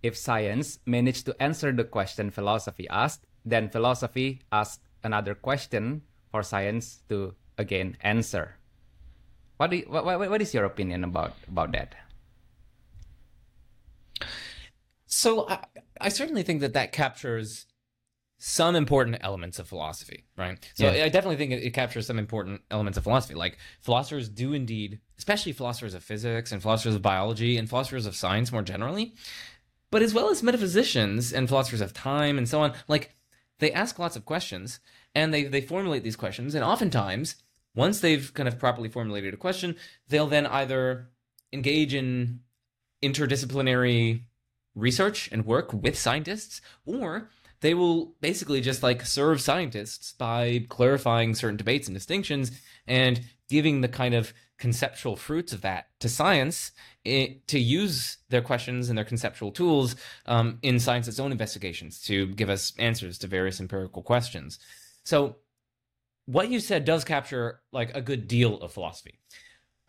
[0.01, 6.01] If science managed to answer the question philosophy asked, then philosophy asks another question
[6.31, 8.55] for science to again answer.
[9.57, 11.95] What, do you, what, what is your opinion about about that?
[15.05, 15.65] So I,
[15.99, 17.65] I certainly think that that captures
[18.39, 20.57] some important elements of philosophy, right?
[20.73, 21.03] So Yeah.
[21.03, 23.35] I definitely think it, it captures some important elements of philosophy.
[23.35, 28.15] Like philosophers do indeed, especially philosophers of physics and philosophers of biology and philosophers of
[28.15, 29.13] science more generally,
[29.91, 33.13] but as well as metaphysicians and philosophers of time and so on, like
[33.59, 34.79] they ask lots of questions
[35.13, 36.55] and they, they formulate these questions.
[36.55, 37.35] And oftentimes,
[37.75, 39.75] once they've kind of properly formulated a question,
[40.07, 41.09] they'll then either
[41.51, 42.39] engage in
[43.03, 44.21] interdisciplinary
[44.79, 47.29] research and work with scientists, or
[47.61, 52.51] they will basically just like serve scientists by clarifying certain debates and distinctions
[52.87, 56.71] and giving the kind of conceptual fruits of that to science
[57.07, 62.27] i to use their questions and their conceptual tools um, in science's own investigations to
[62.27, 64.59] give us answers to various empirical questions.
[65.03, 65.37] So,
[66.25, 69.19] what you said does capture like a good deal of philosophy.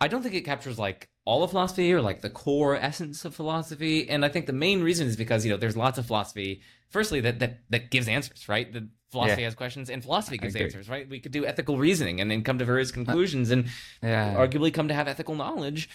[0.01, 3.33] I don't think it captures like all of philosophy or like the core essence of
[3.33, 4.11] philosophy.
[4.11, 7.21] And I think the main reason is because, you know, there's lots of philosophy, firstly,
[7.21, 8.73] that that, that gives answers, right?
[8.73, 9.47] The philosophy Yeah.
[9.47, 11.09] has questions and philosophy gives answers, right?
[11.09, 13.69] We could do ethical reasoning and then come to various conclusions and
[14.03, 14.35] Yeah.
[14.35, 15.89] arguably come to have ethical knowledge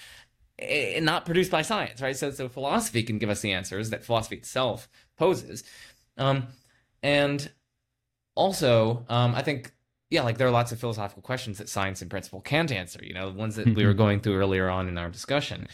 [0.58, 2.16] eh, not produced by science, right?
[2.16, 5.66] So, so philosophy can give us the answers that philosophy itself poses.
[6.18, 6.48] Um,
[7.04, 7.52] and
[8.36, 9.74] also, um, I think,
[10.16, 13.14] yeah, like there are lots of philosophical questions that science in principle can't answer, you
[13.14, 15.68] know, the ones that we were going through earlier on in our discussion.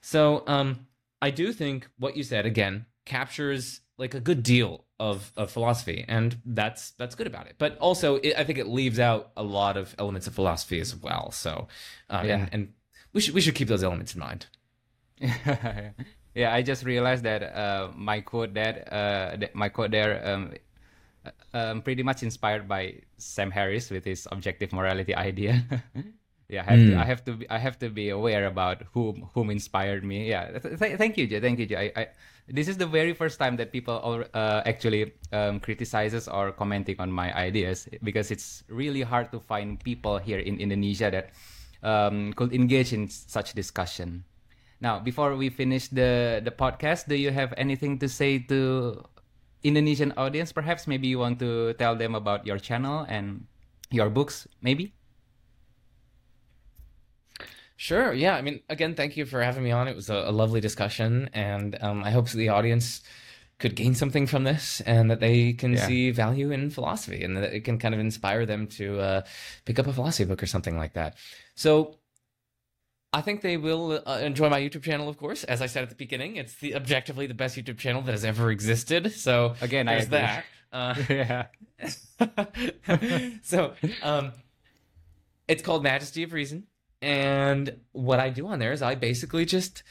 [0.00, 0.86] So, um,
[1.20, 6.04] I do think what you said again captures like a good deal of, of philosophy,
[6.06, 7.56] and that's that's good about it.
[7.58, 10.94] But also, it, I think it leaves out a lot of elements of philosophy as
[10.94, 11.32] well.
[11.32, 11.66] So,
[12.08, 12.34] uh, Yeah.
[12.36, 12.72] and, and
[13.12, 14.46] we should we should keep those elements in mind.
[15.20, 20.52] yeah, I just realized that uh, my quote that uh, that my quote there um,
[21.52, 25.64] um, pretty much inspired by Sam Harris with his objective morality idea.
[26.48, 29.28] yeah, I have, to, I have to be I have to be aware about whom
[29.34, 30.28] whom inspired me.
[30.28, 31.40] Yeah, th- th- thank you, Jay.
[31.40, 31.92] Thank you, Jay.
[31.94, 32.06] I, I,
[32.48, 37.12] this is the very first time that people uh, actually um, criticizes or commenting on
[37.12, 41.30] my ideas because it's really hard to find people here in Indonesia that
[41.82, 44.24] um, could engage in such discussion.
[44.80, 49.02] Now, before we finish the the podcast, do you have anything to say to
[49.62, 50.52] Indonesian audience?
[50.52, 53.46] Perhaps maybe you want to tell them about your channel and
[53.90, 54.94] your books, maybe.
[57.76, 58.12] Sure.
[58.12, 58.34] Yeah.
[58.34, 59.86] I mean, again, thank you for having me on.
[59.86, 63.02] It was a, a lovely discussion, and um, I hope the audience
[63.58, 65.86] could gain something from this, and that they can Yeah.
[65.86, 69.22] see value in philosophy, and that it can kind of inspire them to uh,
[69.64, 71.16] pick up a philosophy book or something like that.
[71.54, 71.98] So.
[73.12, 75.42] I think they will uh, enjoy my YouTube channel, of course.
[75.44, 78.24] As I said at the beginning, it's the objectively the best YouTube channel that has
[78.24, 79.12] ever existed.
[79.12, 80.18] So Again, I there's agree.
[80.18, 80.44] that.
[80.70, 81.46] Uh, yeah.
[83.42, 84.32] so um
[85.46, 86.66] it's called majesty of reason
[87.00, 89.82] and what i do on there is i basically just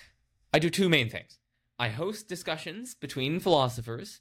[0.53, 1.39] i do two main things
[1.79, 4.19] i host discussions between philosophers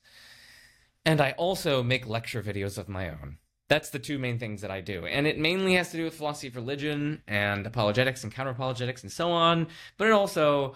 [1.05, 3.39] and i also make lecture videos of my own
[3.69, 6.15] that's the two main things that i do and it mainly has to do with
[6.15, 9.67] philosophy of religion and apologetics and counter-apologetics and so on
[9.99, 10.75] but it also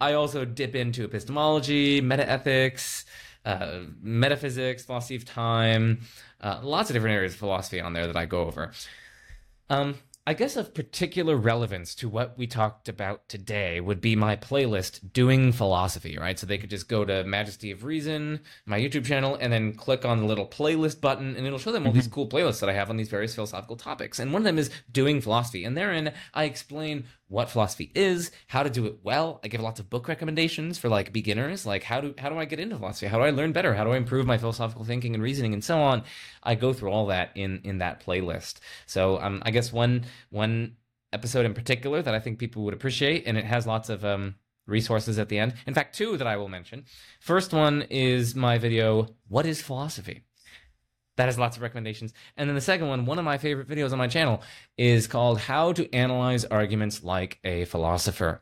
[0.00, 3.04] i also dip into epistemology metaethics
[3.44, 6.00] uh, metaphysics, philosophy of time,
[6.40, 8.70] uh, lots of different areas of philosophy on there that I go over.
[9.68, 14.36] Um, I guess of particular relevance to what we talked about today would be my
[14.36, 16.38] playlist Doing Philosophy, right?
[16.38, 20.04] So they could just go to Majesty of Reason, my YouTube channel, and then click
[20.04, 22.14] on the little playlist button, and it'll show them all these mm-hmm.
[22.14, 24.20] cool playlists that I have on these various philosophical topics.
[24.20, 25.64] And one of them is Doing Philosophy.
[25.64, 29.40] And therein, I explain what philosophy is, how to do it well.
[29.42, 32.44] I give lots of book recommendations for like beginners, like how do how do I
[32.44, 33.06] get into philosophy?
[33.06, 33.72] How do I learn better?
[33.74, 36.04] How do I improve my philosophical thinking and reasoning and so on?
[36.42, 38.56] I go through all that in in that playlist.
[38.84, 40.76] So um, I guess one one
[41.10, 44.34] episode in particular that I think people would appreciate, and it has lots of um,
[44.66, 45.54] resources at the end.
[45.66, 46.84] In fact, two that I will mention.
[47.18, 50.24] First one is my video, "What is Philosophy."
[51.16, 52.12] That has lots of recommendations.
[52.36, 54.42] And then the second one, one of my favorite videos on my channel,
[54.78, 58.40] is called How to Analyze Arguments Like a Philosopher.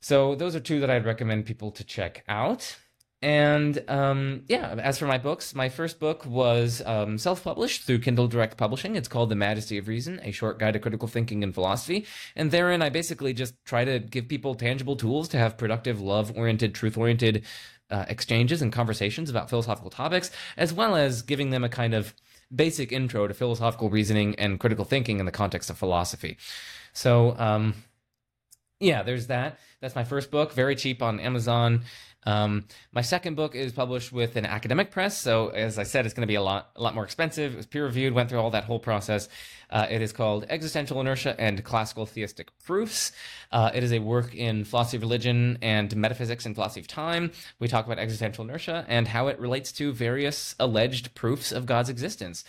[0.00, 2.76] So those are two that I'd recommend people to check out.
[3.22, 8.00] And um, yeah, as for my books, my first book was um, self published through
[8.00, 8.96] Kindle Direct Publishing.
[8.96, 12.04] It's called The Majesty of Reason A Short Guide to Critical Thinking and Philosophy.
[12.34, 16.36] And therein, I basically just try to give people tangible tools to have productive, love
[16.36, 17.44] oriented, truth oriented
[17.92, 22.14] uh, exchanges and conversations about philosophical topics, as well as giving them a kind of
[22.54, 26.36] basic intro to philosophical reasoning and critical thinking in the context of philosophy.
[26.92, 27.74] So, um,
[28.80, 29.58] yeah, there's that.
[29.80, 31.82] That's my first book, very cheap on Amazon.
[32.24, 36.14] Um, my second book is published with an academic press, so as I said, it's
[36.14, 37.54] going to be a lot, a lot more expensive.
[37.54, 39.28] It was peer reviewed, went through all that whole process.
[39.70, 43.12] Uh, it is called Existential Inertia and Classical Theistic Proofs.
[43.50, 47.32] Uh, it is a work in philosophy of religion and metaphysics and philosophy of time.
[47.58, 51.88] We talk about existential inertia and how it relates to various alleged proofs of God's
[51.88, 52.44] existence.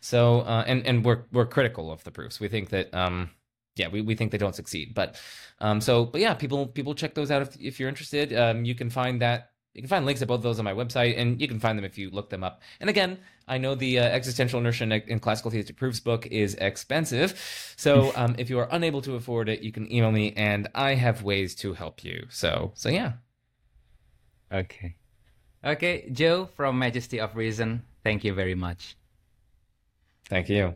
[0.00, 2.40] So, uh, and and we're we're critical of the proofs.
[2.40, 2.94] We think that.
[2.94, 3.30] Um,
[3.78, 4.94] yeah, we, we think they don't succeed.
[4.94, 5.20] But
[5.60, 8.32] um, so, but yeah, people people check those out if, if you're interested.
[8.32, 10.72] Um, you can find that you can find links to both of those on my
[10.72, 12.62] website, and you can find them if you look them up.
[12.80, 17.74] And again, I know the uh, existential inertia in classical theistic proofs book is expensive,
[17.76, 20.94] so um, if you are unable to afford it, you can email me, and I
[20.94, 22.26] have ways to help you.
[22.28, 23.12] So so yeah.
[24.52, 24.96] Okay,
[25.64, 27.82] okay, Joe from Majesty of Reason.
[28.02, 28.96] Thank you very much.
[30.28, 30.74] Thank you.